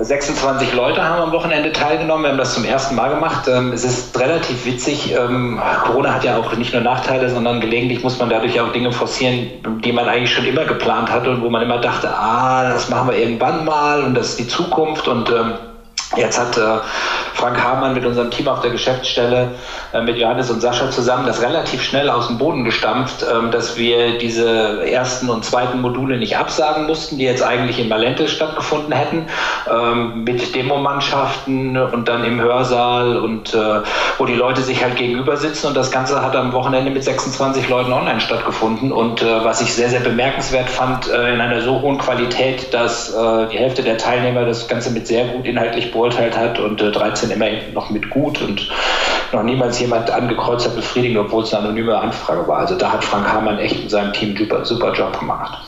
26 0.00 0.72
Leute 0.74 1.02
haben 1.04 1.22
am 1.22 1.32
Wochenende 1.32 1.70
teilgenommen. 1.72 2.24
Wir 2.24 2.30
haben 2.30 2.38
das 2.38 2.54
zum 2.54 2.64
ersten 2.64 2.96
Mal 2.96 3.10
gemacht. 3.10 3.46
Ähm, 3.46 3.72
es 3.72 3.84
ist 3.84 4.18
relativ 4.18 4.64
witzig. 4.64 5.14
Ähm, 5.14 5.60
Corona 5.84 6.14
hat 6.14 6.24
ja 6.24 6.36
auch 6.36 6.52
nicht 6.56 6.72
nur 6.72 6.82
Nachteile, 6.82 7.30
sondern 7.30 7.60
gelegentlich 7.60 8.02
muss 8.02 8.18
man 8.18 8.28
dadurch 8.28 8.60
auch 8.60 8.72
Dinge 8.72 8.90
forcieren, 8.90 9.50
die 9.84 9.92
man 9.92 10.08
eigentlich 10.08 10.32
schon 10.32 10.46
immer 10.46 10.64
geplant 10.64 11.10
hatte 11.12 11.30
und 11.30 11.42
wo 11.42 11.50
man 11.50 11.62
immer 11.62 11.78
dachte, 11.78 12.08
ah, 12.08 12.70
das 12.70 12.88
machen 12.88 13.10
wir 13.10 13.16
irgendwann 13.16 13.64
mal 13.64 14.02
und 14.02 14.14
das 14.14 14.30
ist 14.30 14.40
die 14.40 14.48
Zukunft 14.48 15.06
und 15.06 15.30
ähm, 15.30 15.54
Jetzt 16.16 16.38
hat 16.38 16.56
äh, 16.56 16.78
Frank 17.34 17.62
Hamann 17.62 17.94
mit 17.94 18.06
unserem 18.06 18.30
Team 18.30 18.46
auf 18.46 18.60
der 18.60 18.70
Geschäftsstelle, 18.70 19.50
äh, 19.92 20.00
mit 20.00 20.16
Johannes 20.16 20.50
und 20.50 20.60
Sascha 20.60 20.90
zusammen, 20.90 21.26
das 21.26 21.42
relativ 21.42 21.82
schnell 21.82 22.08
aus 22.08 22.28
dem 22.28 22.38
Boden 22.38 22.64
gestampft, 22.64 23.22
äh, 23.22 23.50
dass 23.50 23.76
wir 23.76 24.18
diese 24.18 24.88
ersten 24.88 25.28
und 25.28 25.44
zweiten 25.44 25.80
Module 25.80 26.16
nicht 26.16 26.38
absagen 26.38 26.86
mussten, 26.86 27.18
die 27.18 27.24
jetzt 27.24 27.42
eigentlich 27.42 27.80
in 27.80 27.90
Valente 27.90 28.28
stattgefunden 28.28 28.92
hätten, 28.92 29.26
ähm, 29.68 30.22
mit 30.22 30.54
Demomannschaften 30.54 31.76
und 31.76 32.08
dann 32.08 32.24
im 32.24 32.40
Hörsaal 32.40 33.16
und 33.16 33.52
äh, 33.52 33.80
wo 34.18 34.26
die 34.26 34.34
Leute 34.34 34.62
sich 34.62 34.84
halt 34.84 34.94
gegenüber 34.96 35.36
sitzen. 35.36 35.66
Und 35.66 35.76
das 35.76 35.90
Ganze 35.90 36.22
hat 36.22 36.36
am 36.36 36.52
Wochenende 36.52 36.92
mit 36.92 37.02
26 37.02 37.68
Leuten 37.68 37.92
online 37.92 38.20
stattgefunden. 38.20 38.92
Und 38.92 39.22
äh, 39.22 39.44
was 39.44 39.60
ich 39.60 39.74
sehr, 39.74 39.88
sehr 39.88 40.00
bemerkenswert 40.00 40.70
fand, 40.70 41.10
äh, 41.10 41.34
in 41.34 41.40
einer 41.40 41.60
so 41.62 41.80
hohen 41.80 41.98
Qualität, 41.98 42.72
dass 42.72 43.12
die 43.14 43.58
Hälfte 43.58 43.82
der 43.82 43.98
Teilnehmer 43.98 44.44
das 44.44 44.68
Ganze 44.68 44.90
mit 44.90 45.06
sehr 45.06 45.24
gut 45.26 45.46
inhaltlich 45.46 45.92
beurteilt 45.92 46.36
hat 46.36 46.58
und 46.58 46.78
13 46.78 47.23
sind 47.24 47.34
immerhin 47.34 47.72
noch 47.72 47.90
mit 47.90 48.10
gut 48.10 48.40
und 48.42 48.68
noch 49.32 49.42
niemals 49.42 49.80
jemand 49.80 50.10
angekreuzt 50.10 50.66
hat, 50.66 50.76
befriedigen, 50.76 51.18
obwohl 51.18 51.42
es 51.42 51.52
eine 51.54 51.66
anonyme 51.66 51.96
Anfrage 51.96 52.46
war. 52.46 52.58
Also 52.58 52.76
da 52.76 52.92
hat 52.92 53.04
Frank 53.04 53.32
Hamann 53.32 53.58
echt 53.58 53.82
in 53.82 53.88
seinem 53.88 54.12
Team 54.12 54.36
super, 54.36 54.64
super 54.64 54.92
Job 54.92 55.18
gemacht. 55.18 55.58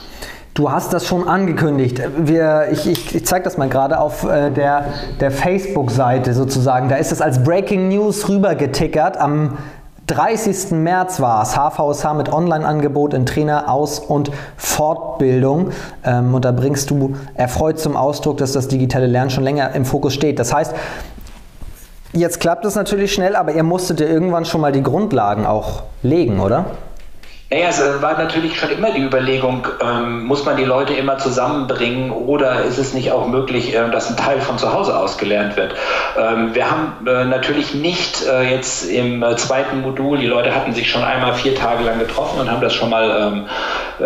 Du 0.54 0.70
hast 0.70 0.92
das 0.94 1.06
schon 1.06 1.28
angekündigt. 1.28 2.00
Wir, 2.16 2.68
ich, 2.72 2.88
ich, 2.88 3.14
ich 3.14 3.26
zeige 3.26 3.44
das 3.44 3.58
mal 3.58 3.68
gerade 3.68 4.00
auf 4.00 4.24
äh, 4.24 4.50
der, 4.50 4.86
der 5.20 5.30
Facebook-Seite 5.30 6.32
sozusagen. 6.32 6.88
Da 6.88 6.96
ist 6.96 7.12
es 7.12 7.20
als 7.20 7.44
Breaking 7.44 7.88
News 7.88 8.26
rübergetickert. 8.28 9.18
Am 9.18 9.58
30. 10.06 10.70
März 10.70 11.20
war 11.20 11.42
es. 11.42 11.56
HVSH 11.56 12.14
mit 12.14 12.32
Online-Angebot 12.32 13.12
in 13.12 13.26
Trainer, 13.26 13.70
Aus- 13.70 13.98
und 13.98 14.30
Fortbildung. 14.56 15.72
Ähm, 16.04 16.34
und 16.34 16.46
da 16.46 16.52
bringst 16.52 16.88
du 16.90 17.16
erfreut 17.34 17.78
zum 17.78 17.94
Ausdruck, 17.94 18.38
dass 18.38 18.52
das 18.52 18.68
digitale 18.68 19.08
Lernen 19.08 19.30
schon 19.30 19.44
länger 19.44 19.74
im 19.74 19.84
Fokus 19.84 20.14
steht. 20.14 20.38
Das 20.38 20.54
heißt, 20.54 20.74
jetzt 22.16 22.40
klappt 22.40 22.64
es 22.64 22.74
natürlich 22.74 23.12
schnell, 23.12 23.36
aber 23.36 23.52
ihr 23.52 23.62
musstet 23.62 24.00
ja 24.00 24.06
irgendwann 24.06 24.44
schon 24.44 24.60
mal 24.60 24.72
die 24.72 24.82
Grundlagen 24.82 25.46
auch 25.46 25.84
legen, 26.02 26.40
oder? 26.40 26.66
Naja, 27.48 27.68
es 27.68 27.80
äh, 27.80 28.02
war 28.02 28.18
natürlich 28.18 28.58
schon 28.58 28.70
immer 28.70 28.90
die 28.90 29.02
Überlegung, 29.02 29.68
ähm, 29.80 30.24
muss 30.24 30.44
man 30.44 30.56
die 30.56 30.64
Leute 30.64 30.94
immer 30.94 31.18
zusammenbringen 31.18 32.10
oder 32.10 32.64
ist 32.64 32.76
es 32.76 32.92
nicht 32.92 33.12
auch 33.12 33.28
möglich, 33.28 33.72
äh, 33.72 33.88
dass 33.88 34.10
ein 34.10 34.16
Teil 34.16 34.40
von 34.40 34.58
zu 34.58 34.72
Hause 34.72 34.98
aus 34.98 35.16
gelernt 35.16 35.56
wird? 35.56 35.76
Ähm, 36.18 36.56
wir 36.56 36.68
haben 36.68 37.06
äh, 37.06 37.24
natürlich 37.24 37.72
nicht 37.72 38.26
äh, 38.26 38.50
jetzt 38.50 38.90
im 38.90 39.22
äh, 39.22 39.36
zweiten 39.36 39.80
Modul, 39.82 40.18
die 40.18 40.26
Leute 40.26 40.56
hatten 40.56 40.72
sich 40.72 40.90
schon 40.90 41.04
einmal 41.04 41.34
vier 41.34 41.54
Tage 41.54 41.84
lang 41.84 42.00
getroffen 42.00 42.40
und 42.40 42.50
haben 42.50 42.60
das 42.60 42.74
schon 42.74 42.90
mal 42.90 43.04
ähm, 43.16 43.44
äh, 43.44 43.48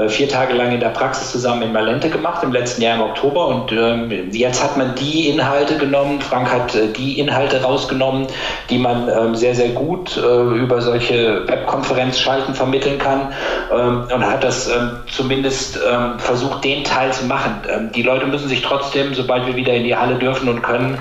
vier 0.09 0.29
Tage 0.29 0.55
lang 0.55 0.72
in 0.72 0.81
der 0.81 0.88
Praxis 0.88 1.31
zusammen 1.33 1.62
in 1.62 1.72
Malente 1.72 2.09
gemacht, 2.11 2.42
im 2.42 2.53
letzten 2.53 2.83
Jahr 2.83 2.96
im 2.96 3.03
Oktober. 3.03 3.46
Und 3.48 3.72
ähm, 3.72 4.31
jetzt 4.33 4.62
hat 4.62 4.76
man 4.76 4.94
die 4.94 5.29
Inhalte 5.29 5.76
genommen, 5.79 6.20
Frank 6.20 6.50
hat 6.50 6.76
die 6.96 7.18
Inhalte 7.18 7.62
rausgenommen, 7.62 8.26
die 8.68 8.79
man 8.79 9.09
ähm, 9.09 9.35
sehr, 9.35 9.55
sehr 9.55 9.70
gut 9.70 10.16
über 10.16 10.81
solche 10.81 11.46
Webkonferenzschalten 11.46 12.55
vermitteln 12.55 12.98
kann 12.98 13.33
ähm, 13.72 14.05
und 14.12 14.26
hat 14.26 14.44
das 14.44 14.68
ähm, 14.68 14.98
zumindest 15.11 15.79
ähm, 15.90 16.18
versucht, 16.18 16.64
den 16.64 16.85
Teil 16.85 17.12
zu 17.12 17.26
machen. 17.26 17.55
Ähm, 17.68 17.90
die 17.94 18.03
Leute 18.03 18.26
müssen 18.26 18.48
sich 18.48 18.62
trotzdem, 18.62 19.14
sobald 19.14 19.46
wir 19.46 19.57
wieder 19.57 19.72
in 19.72 19.85
die 19.85 19.96
Halle 19.96 20.16
dürfen 20.16 20.48
und 20.48 20.62
können, 20.62 20.98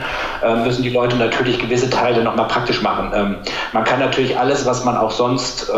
müssen 0.63 0.83
die 0.83 0.89
Leute 0.89 1.15
natürlich 1.17 1.59
gewisse 1.59 1.89
Teile 1.89 2.23
nochmal 2.23 2.47
praktisch 2.47 2.81
machen. 2.81 3.37
Man 3.73 3.83
kann 3.83 3.99
natürlich 3.99 4.37
alles, 4.37 4.65
was 4.65 4.85
man 4.85 4.95
auch 4.95 5.11
sonst 5.11 5.71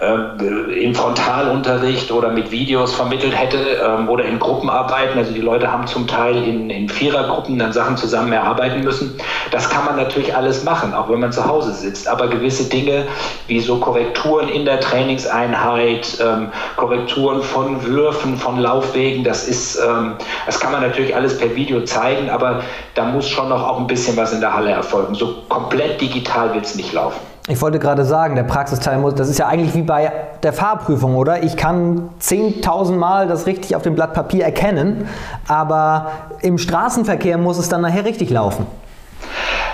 äh, 0.00 0.84
im 0.84 0.94
Frontalunterricht 0.94 2.10
oder 2.10 2.30
mit 2.30 2.50
Videos 2.50 2.94
vermittelt 2.94 3.36
hätte 3.36 3.58
ähm, 3.84 4.08
oder 4.08 4.24
in 4.24 4.38
Gruppenarbeiten. 4.38 5.18
Also 5.18 5.32
die 5.32 5.40
Leute 5.40 5.70
haben 5.70 5.86
zum 5.86 6.06
Teil 6.06 6.36
in, 6.36 6.70
in 6.70 6.88
Vierergruppen 6.88 7.58
dann 7.58 7.72
Sachen 7.72 7.96
zusammen 7.96 8.32
erarbeiten 8.32 8.82
müssen. 8.82 9.18
Das 9.50 9.70
kann 9.70 9.84
man 9.84 9.96
natürlich 9.96 10.34
alles 10.34 10.64
machen, 10.64 10.92
auch 10.94 11.08
wenn 11.08 11.20
man 11.20 11.32
zu 11.32 11.46
Hause 11.46 11.72
sitzt. 11.72 12.08
Aber 12.08 12.28
gewisse 12.28 12.68
Dinge 12.68 13.04
wie 13.46 13.60
so 13.60 13.78
Korrekturen 13.78 14.48
in 14.48 14.64
der 14.64 14.80
Trainingseinheit, 14.80 16.18
ähm, 16.20 16.48
Korrekturen 16.76 17.42
von 17.42 17.84
Würfen, 17.84 18.36
von 18.36 18.58
Laufwegen, 18.58 19.24
das 19.24 19.48
ist, 19.48 19.76
ähm, 19.76 20.14
das 20.44 20.60
kann 20.60 20.72
man 20.72 20.82
natürlich 20.82 21.14
alles 21.14 21.38
per 21.38 21.54
Video 21.54 21.82
zeigen, 21.82 22.30
aber 22.30 22.62
da 22.94 23.04
muss 23.04 23.28
schon 23.28 23.48
noch 23.48 23.66
auch 23.66 23.78
ein 23.78 23.86
bisschen 23.86 24.16
was 24.16 24.32
in 24.32 24.40
der 24.40 24.54
Halle 24.54 24.70
erfolgen. 24.70 25.14
So 25.14 25.42
komplett 25.48 26.00
digital 26.00 26.54
wird 26.54 26.64
es 26.64 26.74
nicht 26.74 26.92
laufen. 26.92 27.20
Ich 27.48 27.60
wollte 27.62 27.78
gerade 27.78 28.04
sagen, 28.04 28.34
der 28.34 28.42
Praxisteil 28.42 28.98
muss, 28.98 29.14
das 29.14 29.28
ist 29.28 29.38
ja 29.38 29.46
eigentlich 29.46 29.74
wie 29.74 29.82
bei 29.82 30.12
der 30.42 30.52
Fahrprüfung, 30.52 31.14
oder? 31.14 31.44
Ich 31.44 31.56
kann 31.56 32.08
10.000 32.20 32.96
Mal 32.96 33.28
das 33.28 33.46
richtig 33.46 33.76
auf 33.76 33.82
dem 33.82 33.94
Blatt 33.94 34.14
Papier 34.14 34.44
erkennen, 34.44 35.08
aber 35.46 36.10
im 36.42 36.58
Straßenverkehr 36.58 37.38
muss 37.38 37.58
es 37.58 37.68
dann 37.68 37.82
nachher 37.82 38.04
richtig 38.04 38.30
laufen. 38.30 38.66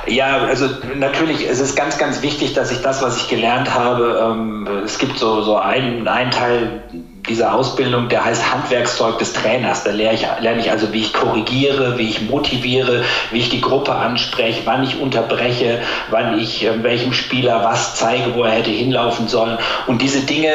Ja, 0.06 0.38
also 0.38 0.66
natürlich, 0.96 1.48
es 1.48 1.60
ist 1.60 1.74
ganz, 1.76 1.96
ganz 1.96 2.22
wichtig, 2.22 2.52
dass 2.52 2.70
ich 2.72 2.82
das, 2.82 3.02
was 3.02 3.16
ich 3.16 3.28
gelernt 3.28 3.72
habe, 3.72 4.20
ähm, 4.22 4.68
es 4.84 4.98
gibt 4.98 5.18
so, 5.18 5.40
so 5.42 5.56
einen, 5.56 6.06
einen 6.08 6.30
Teil 6.30 6.82
dieser 7.28 7.54
Ausbildung, 7.54 8.08
der 8.08 8.24
heißt 8.24 8.52
Handwerkszeug 8.52 9.18
des 9.18 9.32
Trainers. 9.32 9.84
Da 9.84 9.92
lerne 9.92 10.14
ich, 10.14 10.26
lerne 10.40 10.60
ich 10.60 10.70
also, 10.70 10.92
wie 10.92 11.00
ich 11.00 11.12
korrigiere, 11.12 11.98
wie 11.98 12.08
ich 12.08 12.22
motiviere, 12.22 13.04
wie 13.30 13.38
ich 13.38 13.48
die 13.48 13.60
Gruppe 13.60 13.94
anspreche, 13.94 14.62
wann 14.64 14.82
ich 14.82 15.00
unterbreche, 15.00 15.80
wann 16.10 16.38
ich 16.38 16.64
äh, 16.64 16.82
welchem 16.82 17.12
Spieler 17.12 17.62
was 17.64 17.96
zeige, 17.96 18.34
wo 18.34 18.44
er 18.44 18.52
hätte 18.52 18.70
hinlaufen 18.70 19.28
sollen. 19.28 19.58
Und 19.86 20.02
diese 20.02 20.20
Dinge, 20.20 20.52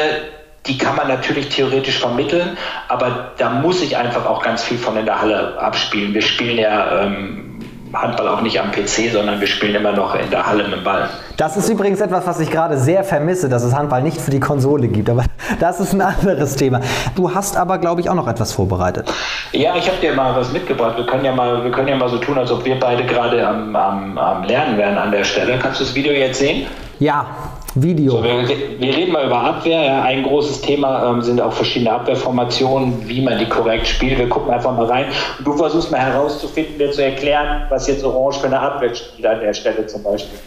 die 0.66 0.76
kann 0.76 0.96
man 0.96 1.08
natürlich 1.08 1.48
theoretisch 1.48 1.98
vermitteln, 1.98 2.58
aber 2.88 3.32
da 3.38 3.50
muss 3.50 3.80
ich 3.80 3.96
einfach 3.96 4.26
auch 4.26 4.42
ganz 4.42 4.62
viel 4.62 4.78
von 4.78 4.96
in 4.96 5.06
der 5.06 5.20
Halle 5.20 5.58
abspielen. 5.58 6.12
Wir 6.12 6.22
spielen 6.22 6.58
ja 6.58 7.04
ähm, 7.04 7.47
Handball 7.92 8.28
auch 8.28 8.40
nicht 8.40 8.60
am 8.60 8.70
PC, 8.70 9.12
sondern 9.12 9.40
wir 9.40 9.46
spielen 9.46 9.74
immer 9.74 9.92
noch 9.92 10.14
in 10.14 10.28
der 10.30 10.46
Halle 10.46 10.64
mit 10.64 10.72
dem 10.72 10.84
Ball. 10.84 11.08
Das 11.36 11.56
ist 11.56 11.68
übrigens 11.68 12.00
etwas, 12.00 12.26
was 12.26 12.40
ich 12.40 12.50
gerade 12.50 12.78
sehr 12.78 13.04
vermisse, 13.04 13.48
dass 13.48 13.62
es 13.62 13.74
Handball 13.74 14.02
nicht 14.02 14.20
für 14.20 14.30
die 14.30 14.40
Konsole 14.40 14.88
gibt. 14.88 15.08
Aber 15.08 15.24
das 15.60 15.80
ist 15.80 15.92
ein 15.92 16.00
anderes 16.00 16.56
Thema. 16.56 16.80
Du 17.14 17.34
hast 17.34 17.56
aber, 17.56 17.78
glaube 17.78 18.00
ich, 18.00 18.10
auch 18.10 18.14
noch 18.14 18.28
etwas 18.28 18.52
vorbereitet. 18.52 19.12
Ja, 19.52 19.76
ich 19.76 19.88
habe 19.88 19.98
dir 20.00 20.14
mal 20.14 20.34
was 20.34 20.52
mitgebracht. 20.52 20.96
Wir 20.96 21.06
können 21.06 21.24
ja 21.24 21.32
mal, 21.32 21.64
wir 21.64 21.70
können 21.70 21.88
ja 21.88 21.96
mal 21.96 22.08
so 22.08 22.18
tun, 22.18 22.38
als 22.38 22.50
ob 22.50 22.64
wir 22.64 22.78
beide 22.78 23.04
gerade 23.04 23.46
am, 23.46 23.74
am, 23.74 24.18
am 24.18 24.42
Lernen 24.44 24.76
wären 24.76 24.98
an 24.98 25.10
der 25.10 25.24
Stelle. 25.24 25.58
Kannst 25.58 25.80
du 25.80 25.84
das 25.84 25.94
Video 25.94 26.12
jetzt 26.12 26.38
sehen? 26.38 26.66
Ja, 26.98 27.26
Video. 27.74 28.12
So, 28.12 28.24
wir, 28.24 28.48
wir, 28.48 28.96
reden 28.96 29.12
mal 29.12 29.26
über 29.26 29.40
Abwehr. 29.40 29.82
Ja, 29.82 30.02
ein 30.02 30.22
großes 30.22 30.62
Thema 30.62 31.10
ähm, 31.10 31.22
sind 31.22 31.40
auch 31.40 31.52
verschiedene 31.52 31.92
Abwehrformationen, 31.92 33.08
wie 33.08 33.20
man 33.22 33.38
die 33.38 33.46
korrekt 33.46 33.86
spielt. 33.86 34.18
Wir 34.18 34.28
gucken 34.28 34.52
einfach 34.52 34.74
mal 34.74 34.86
rein. 34.86 35.06
Und 35.38 35.46
du 35.46 35.52
versuchst 35.52 35.90
mal 35.90 36.00
herauszufinden, 36.00 36.78
mir 36.78 36.90
zu 36.90 37.04
erklären, 37.04 37.66
was 37.68 37.86
jetzt 37.86 38.04
Orange 38.04 38.40
für 38.40 38.46
eine 38.46 38.58
Abwehr 38.58 38.94
spielt 38.94 39.26
an 39.26 39.40
der 39.40 39.54
Stelle 39.54 39.86
zum 39.86 40.02
Beispiel. 40.02 40.38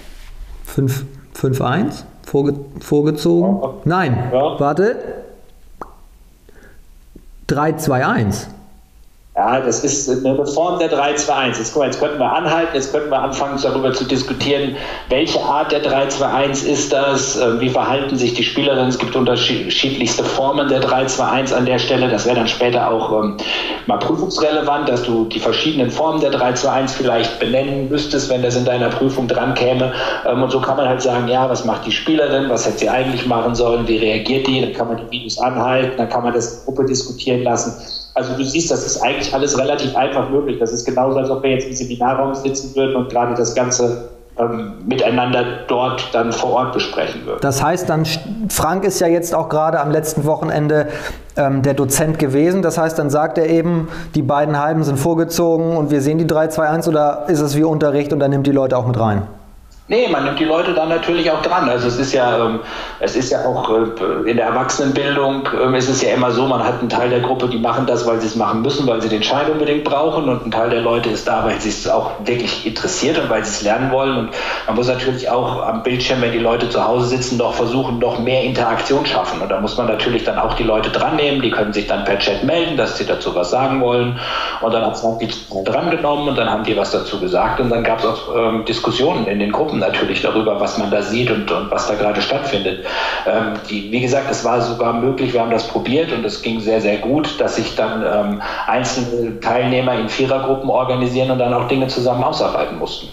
5-1? 1.35 2.03
Vorge 2.25 2.55
vorgezogen? 2.79 3.59
Oh, 3.61 3.65
okay. 3.65 3.77
Nein, 3.85 4.29
ja. 4.31 4.59
warte. 4.59 4.95
3-2-1. 7.49 8.47
Ja, 9.33 9.61
das 9.61 9.81
ist 9.81 10.09
eine 10.09 10.45
Form 10.45 10.77
der 10.79 10.91
3-2-1. 10.91 11.57
Jetzt, 11.57 11.73
jetzt 11.73 11.99
könnten 12.01 12.19
wir 12.19 12.29
anhalten, 12.29 12.71
jetzt 12.73 12.91
könnten 12.91 13.09
wir 13.09 13.19
anfangen, 13.19 13.57
darüber 13.63 13.93
zu 13.93 14.03
diskutieren, 14.03 14.75
welche 15.07 15.41
Art 15.41 15.71
der 15.71 15.81
3-2-1 15.81 16.65
ist 16.65 16.91
das, 16.91 17.37
äh, 17.37 17.57
wie 17.61 17.69
verhalten 17.69 18.17
sich 18.17 18.33
die 18.33 18.43
Spielerinnen. 18.43 18.89
Es 18.89 18.99
gibt 18.99 19.15
unterschiedlichste 19.15 20.25
Formen 20.25 20.67
der 20.67 20.81
3-2-1 20.81 21.53
an 21.53 21.65
der 21.65 21.79
Stelle. 21.79 22.09
Das 22.09 22.25
wäre 22.25 22.35
dann 22.35 22.47
später 22.49 22.91
auch 22.91 23.23
ähm, 23.23 23.37
mal 23.87 23.99
prüfungsrelevant, 23.99 24.89
dass 24.89 25.03
du 25.03 25.23
die 25.23 25.39
verschiedenen 25.39 25.91
Formen 25.91 26.19
der 26.19 26.33
3-2-1 26.33 26.89
vielleicht 26.89 27.39
benennen 27.39 27.87
müsstest, 27.87 28.29
wenn 28.29 28.41
das 28.41 28.57
in 28.57 28.65
deiner 28.65 28.89
Prüfung 28.89 29.29
dran 29.29 29.53
käme. 29.53 29.93
Ähm, 30.27 30.43
und 30.43 30.51
so 30.51 30.59
kann 30.59 30.75
man 30.75 30.89
halt 30.89 31.01
sagen, 31.01 31.29
ja, 31.29 31.49
was 31.49 31.63
macht 31.63 31.85
die 31.85 31.91
Spielerin, 31.93 32.49
was 32.49 32.65
hätte 32.65 32.79
sie 32.79 32.89
eigentlich 32.89 33.25
machen 33.25 33.55
sollen, 33.55 33.87
wie 33.87 33.95
reagiert 33.95 34.45
die, 34.45 34.59
dann 34.59 34.73
kann 34.73 34.89
man 34.89 34.97
die 34.97 35.09
Videos 35.09 35.39
anhalten, 35.39 35.93
dann 35.95 36.09
kann 36.09 36.23
man 36.23 36.33
das 36.33 36.57
in 36.57 36.65
Gruppe 36.65 36.83
diskutieren 36.83 37.43
lassen 37.43 38.00
also 38.13 38.33
du 38.35 38.43
siehst, 38.43 38.71
das 38.71 38.85
ist 38.85 39.01
eigentlich 39.01 39.33
alles 39.33 39.57
relativ 39.57 39.95
einfach 39.95 40.29
möglich. 40.29 40.59
Das 40.59 40.71
ist 40.71 40.85
genauso, 40.85 41.17
als 41.17 41.29
ob 41.29 41.43
wir 41.43 41.51
jetzt 41.51 41.67
im 41.67 41.73
Seminarraum 41.73 42.35
sitzen 42.35 42.75
würden 42.75 42.95
und 42.95 43.09
gerade 43.09 43.35
das 43.35 43.55
Ganze 43.55 44.09
ähm, 44.37 44.73
miteinander 44.85 45.43
dort 45.67 46.09
dann 46.13 46.31
vor 46.31 46.51
Ort 46.51 46.73
besprechen 46.73 47.25
würden. 47.25 47.39
Das 47.41 47.63
heißt 47.63 47.89
dann, 47.89 48.05
Frank 48.49 48.83
ist 48.83 48.99
ja 48.99 49.07
jetzt 49.07 49.35
auch 49.35 49.49
gerade 49.49 49.79
am 49.79 49.91
letzten 49.91 50.25
Wochenende 50.25 50.87
ähm, 51.37 51.61
der 51.61 51.73
Dozent 51.73 52.19
gewesen. 52.19 52.61
Das 52.61 52.77
heißt, 52.77 52.97
dann 52.97 53.09
sagt 53.09 53.37
er 53.37 53.47
eben, 53.47 53.87
die 54.15 54.21
beiden 54.21 54.59
Halben 54.59 54.83
sind 54.83 54.97
vorgezogen 54.97 55.75
und 55.77 55.91
wir 55.91 56.01
sehen 56.01 56.17
die 56.17 56.25
3-2-1 56.25 56.89
oder 56.89 57.25
ist 57.27 57.39
es 57.39 57.55
wie 57.55 57.63
Unterricht 57.63 58.13
und 58.13 58.19
dann 58.19 58.31
nimmt 58.31 58.47
die 58.47 58.51
Leute 58.51 58.77
auch 58.77 58.87
mit 58.87 58.99
rein? 58.99 59.23
Nee, 59.87 60.07
man 60.07 60.23
nimmt 60.23 60.39
die 60.39 60.45
Leute 60.45 60.73
dann 60.73 60.89
natürlich 60.89 61.29
auch 61.31 61.41
dran. 61.41 61.67
Also 61.67 61.87
es 61.87 61.97
ist 61.97 62.13
ja, 62.13 62.45
ähm, 62.45 62.59
es 62.99 63.15
ist 63.15 63.31
ja 63.31 63.43
auch 63.45 63.69
äh, 63.69 64.29
in 64.29 64.37
der 64.37 64.45
Erwachsenenbildung 64.45 65.49
ähm, 65.61 65.73
ist 65.75 66.01
ja 66.01 66.13
immer 66.13 66.31
so, 66.31 66.45
man 66.45 66.63
hat 66.63 66.79
einen 66.79 66.87
Teil 66.87 67.09
der 67.09 67.19
Gruppe, 67.19 67.49
die 67.49 67.57
machen 67.57 67.87
das, 67.87 68.05
weil 68.05 68.21
sie 68.21 68.27
es 68.27 68.35
machen 68.35 68.61
müssen, 68.61 68.87
weil 68.87 69.01
sie 69.01 69.09
den 69.09 69.23
Schein 69.23 69.51
unbedingt 69.51 69.83
brauchen 69.83 70.29
und 70.29 70.45
ein 70.45 70.51
Teil 70.51 70.69
der 70.69 70.81
Leute 70.81 71.09
ist 71.09 71.27
da, 71.27 71.43
weil 71.43 71.59
sie 71.59 71.69
es 71.69 71.89
auch 71.89 72.11
wirklich 72.23 72.65
interessiert 72.65 73.17
und 73.19 73.29
weil 73.29 73.43
sie 73.43 73.49
es 73.49 73.61
lernen 73.63 73.91
wollen. 73.91 74.17
Und 74.17 74.29
man 74.67 74.75
muss 74.75 74.87
natürlich 74.87 75.29
auch 75.29 75.61
am 75.61 75.83
Bildschirm, 75.83 76.21
wenn 76.21 76.31
die 76.31 76.39
Leute 76.39 76.69
zu 76.69 76.87
Hause 76.87 77.07
sitzen, 77.07 77.37
doch 77.37 77.53
versuchen, 77.53 77.99
noch 77.99 78.19
mehr 78.19 78.43
Interaktion 78.43 79.05
schaffen. 79.05 79.41
Und 79.41 79.49
da 79.49 79.59
muss 79.59 79.77
man 79.77 79.87
natürlich 79.87 80.23
dann 80.23 80.37
auch 80.37 80.53
die 80.53 80.63
Leute 80.63 80.89
dran 80.91 81.17
nehmen, 81.17 81.41
die 81.41 81.51
können 81.51 81.73
sich 81.73 81.87
dann 81.87 82.05
per 82.05 82.19
Chat 82.19 82.43
melden, 82.43 82.77
dass 82.77 82.97
sie 82.97 83.05
dazu 83.05 83.35
was 83.35 83.49
sagen 83.49 83.81
wollen. 83.81 84.17
Und 84.61 84.73
dann 84.73 84.85
hat 84.85 84.93
es 84.93 85.03
die 85.17 85.29
dran 85.65 85.89
genommen 85.89 86.29
und 86.29 86.37
dann 86.37 86.49
haben 86.49 86.63
die 86.63 86.77
was 86.77 86.91
dazu 86.91 87.19
gesagt 87.19 87.59
und 87.59 87.69
dann 87.69 87.83
gab 87.83 87.99
es 87.99 88.05
auch 88.05 88.35
ähm, 88.37 88.63
Diskussionen 88.63 89.25
in 89.25 89.39
den 89.39 89.51
Gruppen 89.51 89.70
natürlich 89.79 90.21
darüber, 90.21 90.59
was 90.59 90.77
man 90.77 90.91
da 90.91 91.01
sieht 91.01 91.31
und, 91.31 91.51
und 91.51 91.71
was 91.71 91.87
da 91.87 91.95
gerade 91.95 92.21
stattfindet. 92.21 92.85
Ähm, 93.25 93.53
die, 93.69 93.91
wie 93.91 94.01
gesagt, 94.01 94.29
es 94.29 94.43
war 94.43 94.61
sogar 94.61 94.93
möglich, 94.93 95.33
wir 95.33 95.41
haben 95.41 95.51
das 95.51 95.67
probiert 95.67 96.11
und 96.11 96.25
es 96.25 96.41
ging 96.41 96.59
sehr, 96.59 96.81
sehr 96.81 96.97
gut, 96.97 97.39
dass 97.39 97.55
sich 97.55 97.75
dann 97.75 98.03
ähm, 98.03 98.41
einzelne 98.67 99.39
Teilnehmer 99.39 99.95
in 99.95 100.09
Vierergruppen 100.09 100.69
organisieren 100.69 101.31
und 101.31 101.39
dann 101.39 101.53
auch 101.53 101.67
Dinge 101.67 101.87
zusammen 101.87 102.23
ausarbeiten 102.23 102.77
mussten. 102.79 103.07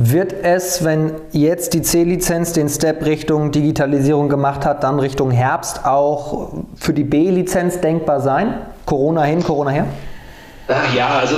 Wird 0.00 0.32
es, 0.32 0.84
wenn 0.84 1.14
jetzt 1.32 1.74
die 1.74 1.82
C-Lizenz 1.82 2.52
den 2.52 2.68
Step 2.68 3.04
Richtung 3.04 3.50
Digitalisierung 3.50 4.28
gemacht 4.28 4.64
hat, 4.64 4.84
dann 4.84 5.00
Richtung 5.00 5.32
Herbst 5.32 5.84
auch 5.84 6.52
für 6.76 6.92
die 6.92 7.02
B-Lizenz 7.02 7.80
denkbar 7.80 8.20
sein? 8.20 8.54
Corona 8.86 9.24
hin, 9.24 9.42
Corona 9.42 9.70
her? 9.70 9.86
Ja, 10.96 11.18
also 11.18 11.36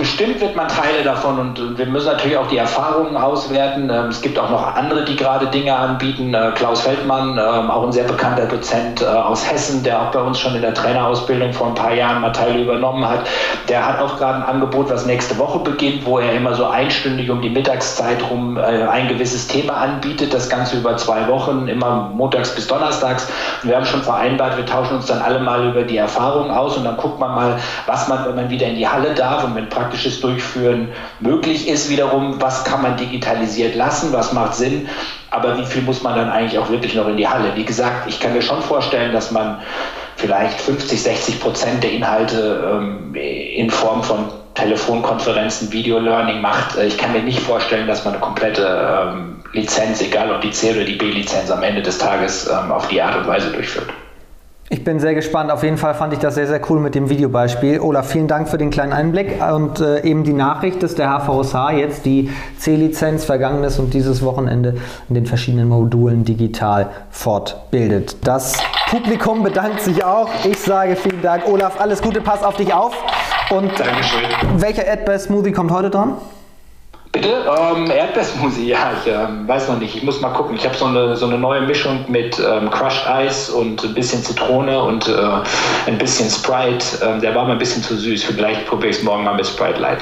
Bestimmt 0.00 0.40
wird 0.40 0.56
man 0.56 0.66
Teile 0.66 1.02
davon 1.04 1.38
und 1.38 1.76
wir 1.76 1.84
müssen 1.84 2.06
natürlich 2.06 2.38
auch 2.38 2.46
die 2.46 2.56
Erfahrungen 2.56 3.18
auswerten. 3.18 3.90
Ähm, 3.90 4.06
es 4.06 4.22
gibt 4.22 4.38
auch 4.38 4.48
noch 4.48 4.74
andere, 4.74 5.04
die 5.04 5.14
gerade 5.14 5.48
Dinge 5.48 5.76
anbieten. 5.76 6.32
Äh, 6.32 6.52
Klaus 6.54 6.80
Feldmann, 6.80 7.32
ähm, 7.32 7.70
auch 7.70 7.84
ein 7.84 7.92
sehr 7.92 8.04
bekannter 8.04 8.46
Dozent 8.46 9.02
äh, 9.02 9.04
aus 9.04 9.46
Hessen, 9.50 9.82
der 9.82 10.00
auch 10.00 10.10
bei 10.10 10.20
uns 10.20 10.40
schon 10.40 10.54
in 10.54 10.62
der 10.62 10.72
Trainerausbildung 10.72 11.52
vor 11.52 11.66
ein 11.66 11.74
paar 11.74 11.92
Jahren 11.92 12.22
mal 12.22 12.32
Teile 12.32 12.62
übernommen 12.62 13.06
hat, 13.06 13.26
der 13.68 13.86
hat 13.86 14.00
auch 14.00 14.16
gerade 14.16 14.36
ein 14.38 14.44
Angebot, 14.44 14.88
was 14.88 15.04
nächste 15.04 15.36
Woche 15.36 15.58
beginnt, 15.58 16.06
wo 16.06 16.18
er 16.18 16.32
immer 16.32 16.54
so 16.54 16.64
einstündig 16.64 17.28
um 17.30 17.42
die 17.42 17.50
Mittagszeit 17.50 18.22
rum 18.30 18.56
äh, 18.56 18.60
ein 18.62 19.06
gewisses 19.06 19.48
Thema 19.48 19.74
anbietet. 19.74 20.32
Das 20.32 20.48
Ganze 20.48 20.78
über 20.78 20.96
zwei 20.96 21.28
Wochen, 21.28 21.68
immer 21.68 22.10
montags 22.14 22.54
bis 22.54 22.66
donnerstags. 22.66 23.30
Und 23.62 23.68
wir 23.68 23.76
haben 23.76 23.84
schon 23.84 24.02
vereinbart, 24.02 24.56
wir 24.56 24.64
tauschen 24.64 24.96
uns 24.96 25.04
dann 25.04 25.20
alle 25.20 25.40
mal 25.40 25.68
über 25.68 25.82
die 25.82 25.98
Erfahrungen 25.98 26.50
aus 26.50 26.78
und 26.78 26.84
dann 26.84 26.96
guckt 26.96 27.20
man 27.20 27.34
mal, 27.34 27.58
was 27.84 28.08
man, 28.08 28.24
wenn 28.24 28.36
man 28.36 28.48
wieder 28.48 28.66
in 28.66 28.76
die 28.76 28.88
Halle 28.88 29.12
darf 29.12 29.44
und 29.44 29.54
wenn 29.54 29.68
praktisch 29.68 29.89
praktisches 29.90 30.20
Durchführen 30.20 30.88
möglich 31.18 31.68
ist. 31.68 31.90
Wiederum, 31.90 32.40
was 32.40 32.64
kann 32.64 32.82
man 32.82 32.96
digitalisiert 32.96 33.74
lassen, 33.74 34.12
was 34.12 34.32
macht 34.32 34.54
Sinn, 34.54 34.88
aber 35.30 35.58
wie 35.58 35.66
viel 35.66 35.82
muss 35.82 36.02
man 36.02 36.14
dann 36.16 36.30
eigentlich 36.30 36.58
auch 36.58 36.70
wirklich 36.70 36.94
noch 36.94 37.08
in 37.08 37.16
die 37.16 37.26
Halle? 37.26 37.52
Wie 37.56 37.64
gesagt, 37.64 38.08
ich 38.08 38.20
kann 38.20 38.32
mir 38.32 38.42
schon 38.42 38.62
vorstellen, 38.62 39.12
dass 39.12 39.30
man 39.32 39.58
vielleicht 40.16 40.60
50, 40.60 41.02
60 41.02 41.40
Prozent 41.40 41.82
der 41.82 41.92
Inhalte 41.92 42.70
ähm, 42.72 43.14
in 43.14 43.70
Form 43.70 44.02
von 44.02 44.26
Telefonkonferenzen, 44.54 45.72
Video-Learning 45.72 46.40
macht. 46.40 46.76
Ich 46.78 46.96
kann 46.96 47.12
mir 47.12 47.22
nicht 47.22 47.40
vorstellen, 47.40 47.86
dass 47.86 48.04
man 48.04 48.14
eine 48.14 48.20
komplette 48.20 49.08
ähm, 49.12 49.36
Lizenz, 49.52 50.02
egal 50.02 50.32
ob 50.32 50.40
die 50.42 50.50
C- 50.50 50.72
oder 50.72 50.84
die 50.84 50.96
B-Lizenz, 50.96 51.50
am 51.50 51.62
Ende 51.62 51.82
des 51.82 51.98
Tages 51.98 52.48
ähm, 52.48 52.70
auf 52.70 52.86
die 52.88 53.00
Art 53.00 53.16
und 53.16 53.26
Weise 53.26 53.50
durchführt. 53.50 53.88
Ich 54.72 54.84
bin 54.84 55.00
sehr 55.00 55.16
gespannt. 55.16 55.50
Auf 55.50 55.64
jeden 55.64 55.78
Fall 55.78 55.94
fand 55.94 56.12
ich 56.12 56.20
das 56.20 56.36
sehr, 56.36 56.46
sehr 56.46 56.60
cool 56.70 56.78
mit 56.78 56.94
dem 56.94 57.10
Videobeispiel. 57.10 57.80
Olaf, 57.80 58.08
vielen 58.08 58.28
Dank 58.28 58.48
für 58.48 58.56
den 58.56 58.70
kleinen 58.70 58.92
Einblick 58.92 59.42
und 59.52 59.80
äh, 59.80 60.04
eben 60.04 60.22
die 60.22 60.32
Nachricht, 60.32 60.80
dass 60.84 60.94
der 60.94 61.10
HVSH 61.10 61.72
jetzt 61.72 62.06
die 62.06 62.30
C-Lizenz 62.56 63.24
vergangenes 63.24 63.80
und 63.80 63.94
dieses 63.94 64.22
Wochenende 64.22 64.76
in 65.08 65.16
den 65.16 65.26
verschiedenen 65.26 65.68
Modulen 65.68 66.24
digital 66.24 66.90
fortbildet. 67.10 68.18
Das 68.22 68.58
Publikum 68.88 69.42
bedankt 69.42 69.80
sich 69.80 70.04
auch. 70.04 70.28
Ich 70.48 70.60
sage 70.60 70.94
vielen 70.94 71.20
Dank. 71.20 71.48
Olaf, 71.48 71.80
alles 71.80 72.00
Gute, 72.00 72.20
pass 72.20 72.44
auf 72.44 72.56
dich 72.56 72.72
auf. 72.72 72.94
Und 73.50 73.72
Dankeschön. 73.76 74.20
welcher 74.58 74.84
Erdbeer-Smoothie 74.84 75.50
kommt 75.50 75.72
heute 75.72 75.90
dran? 75.90 76.14
Bitte? 77.12 77.28
Ähm, 77.28 77.90
Erdbeersmoothie, 77.90 78.68
ja, 78.68 78.92
ich 78.92 79.12
ähm, 79.12 79.48
weiß 79.48 79.66
noch 79.68 79.80
nicht. 79.80 79.96
Ich 79.96 80.04
muss 80.04 80.20
mal 80.20 80.28
gucken. 80.28 80.54
Ich 80.54 80.64
habe 80.64 80.76
so 80.76 80.84
eine, 80.84 81.16
so 81.16 81.26
eine 81.26 81.38
neue 81.38 81.62
Mischung 81.62 82.04
mit 82.06 82.38
ähm, 82.38 82.70
Crushed 82.70 83.04
Eis 83.04 83.50
und 83.50 83.82
ein 83.82 83.94
bisschen 83.94 84.22
Zitrone 84.22 84.80
und 84.80 85.08
äh, 85.08 85.90
ein 85.90 85.98
bisschen 85.98 86.30
Sprite. 86.30 87.04
Ähm, 87.04 87.20
der 87.20 87.34
war 87.34 87.46
mal 87.46 87.52
ein 87.52 87.58
bisschen 87.58 87.82
zu 87.82 87.96
süß. 87.96 88.22
Vielleicht 88.22 88.64
probiere 88.68 88.90
ich 88.90 88.98
es 88.98 89.02
morgen 89.02 89.24
mal 89.24 89.34
mit 89.34 89.44
Sprite 89.44 89.80
Light. 89.80 89.98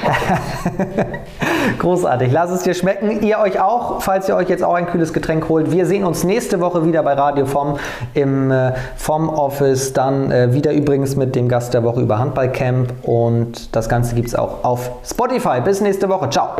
Großartig. 1.79 2.31
Lass 2.31 2.51
es 2.51 2.61
dir 2.61 2.75
schmecken. 2.75 3.23
Ihr 3.23 3.39
euch 3.39 3.59
auch, 3.59 4.03
falls 4.03 4.29
ihr 4.29 4.35
euch 4.35 4.49
jetzt 4.49 4.63
auch 4.63 4.75
ein 4.75 4.85
kühles 4.85 5.11
Getränk 5.11 5.49
holt. 5.49 5.71
Wir 5.71 5.87
sehen 5.87 6.03
uns 6.03 6.23
nächste 6.23 6.59
Woche 6.59 6.85
wieder 6.85 7.01
bei 7.01 7.13
Radio 7.13 7.47
vom 7.47 7.79
im 8.13 8.51
äh, 8.51 8.73
vom 8.97 9.29
Office. 9.29 9.93
Dann 9.93 10.31
äh, 10.31 10.53
wieder 10.53 10.73
übrigens 10.73 11.15
mit 11.15 11.35
dem 11.35 11.49
Gast 11.49 11.73
der 11.73 11.83
Woche 11.83 12.01
über 12.01 12.19
Handballcamp. 12.19 12.93
Und 13.01 13.75
das 13.75 13.89
Ganze 13.89 14.13
gibt 14.13 14.27
es 14.27 14.35
auch 14.35 14.63
auf 14.63 14.91
Spotify. 15.03 15.59
Bis 15.59 15.81
nächste 15.81 16.07
Woche. 16.07 16.29
Ciao. 16.29 16.51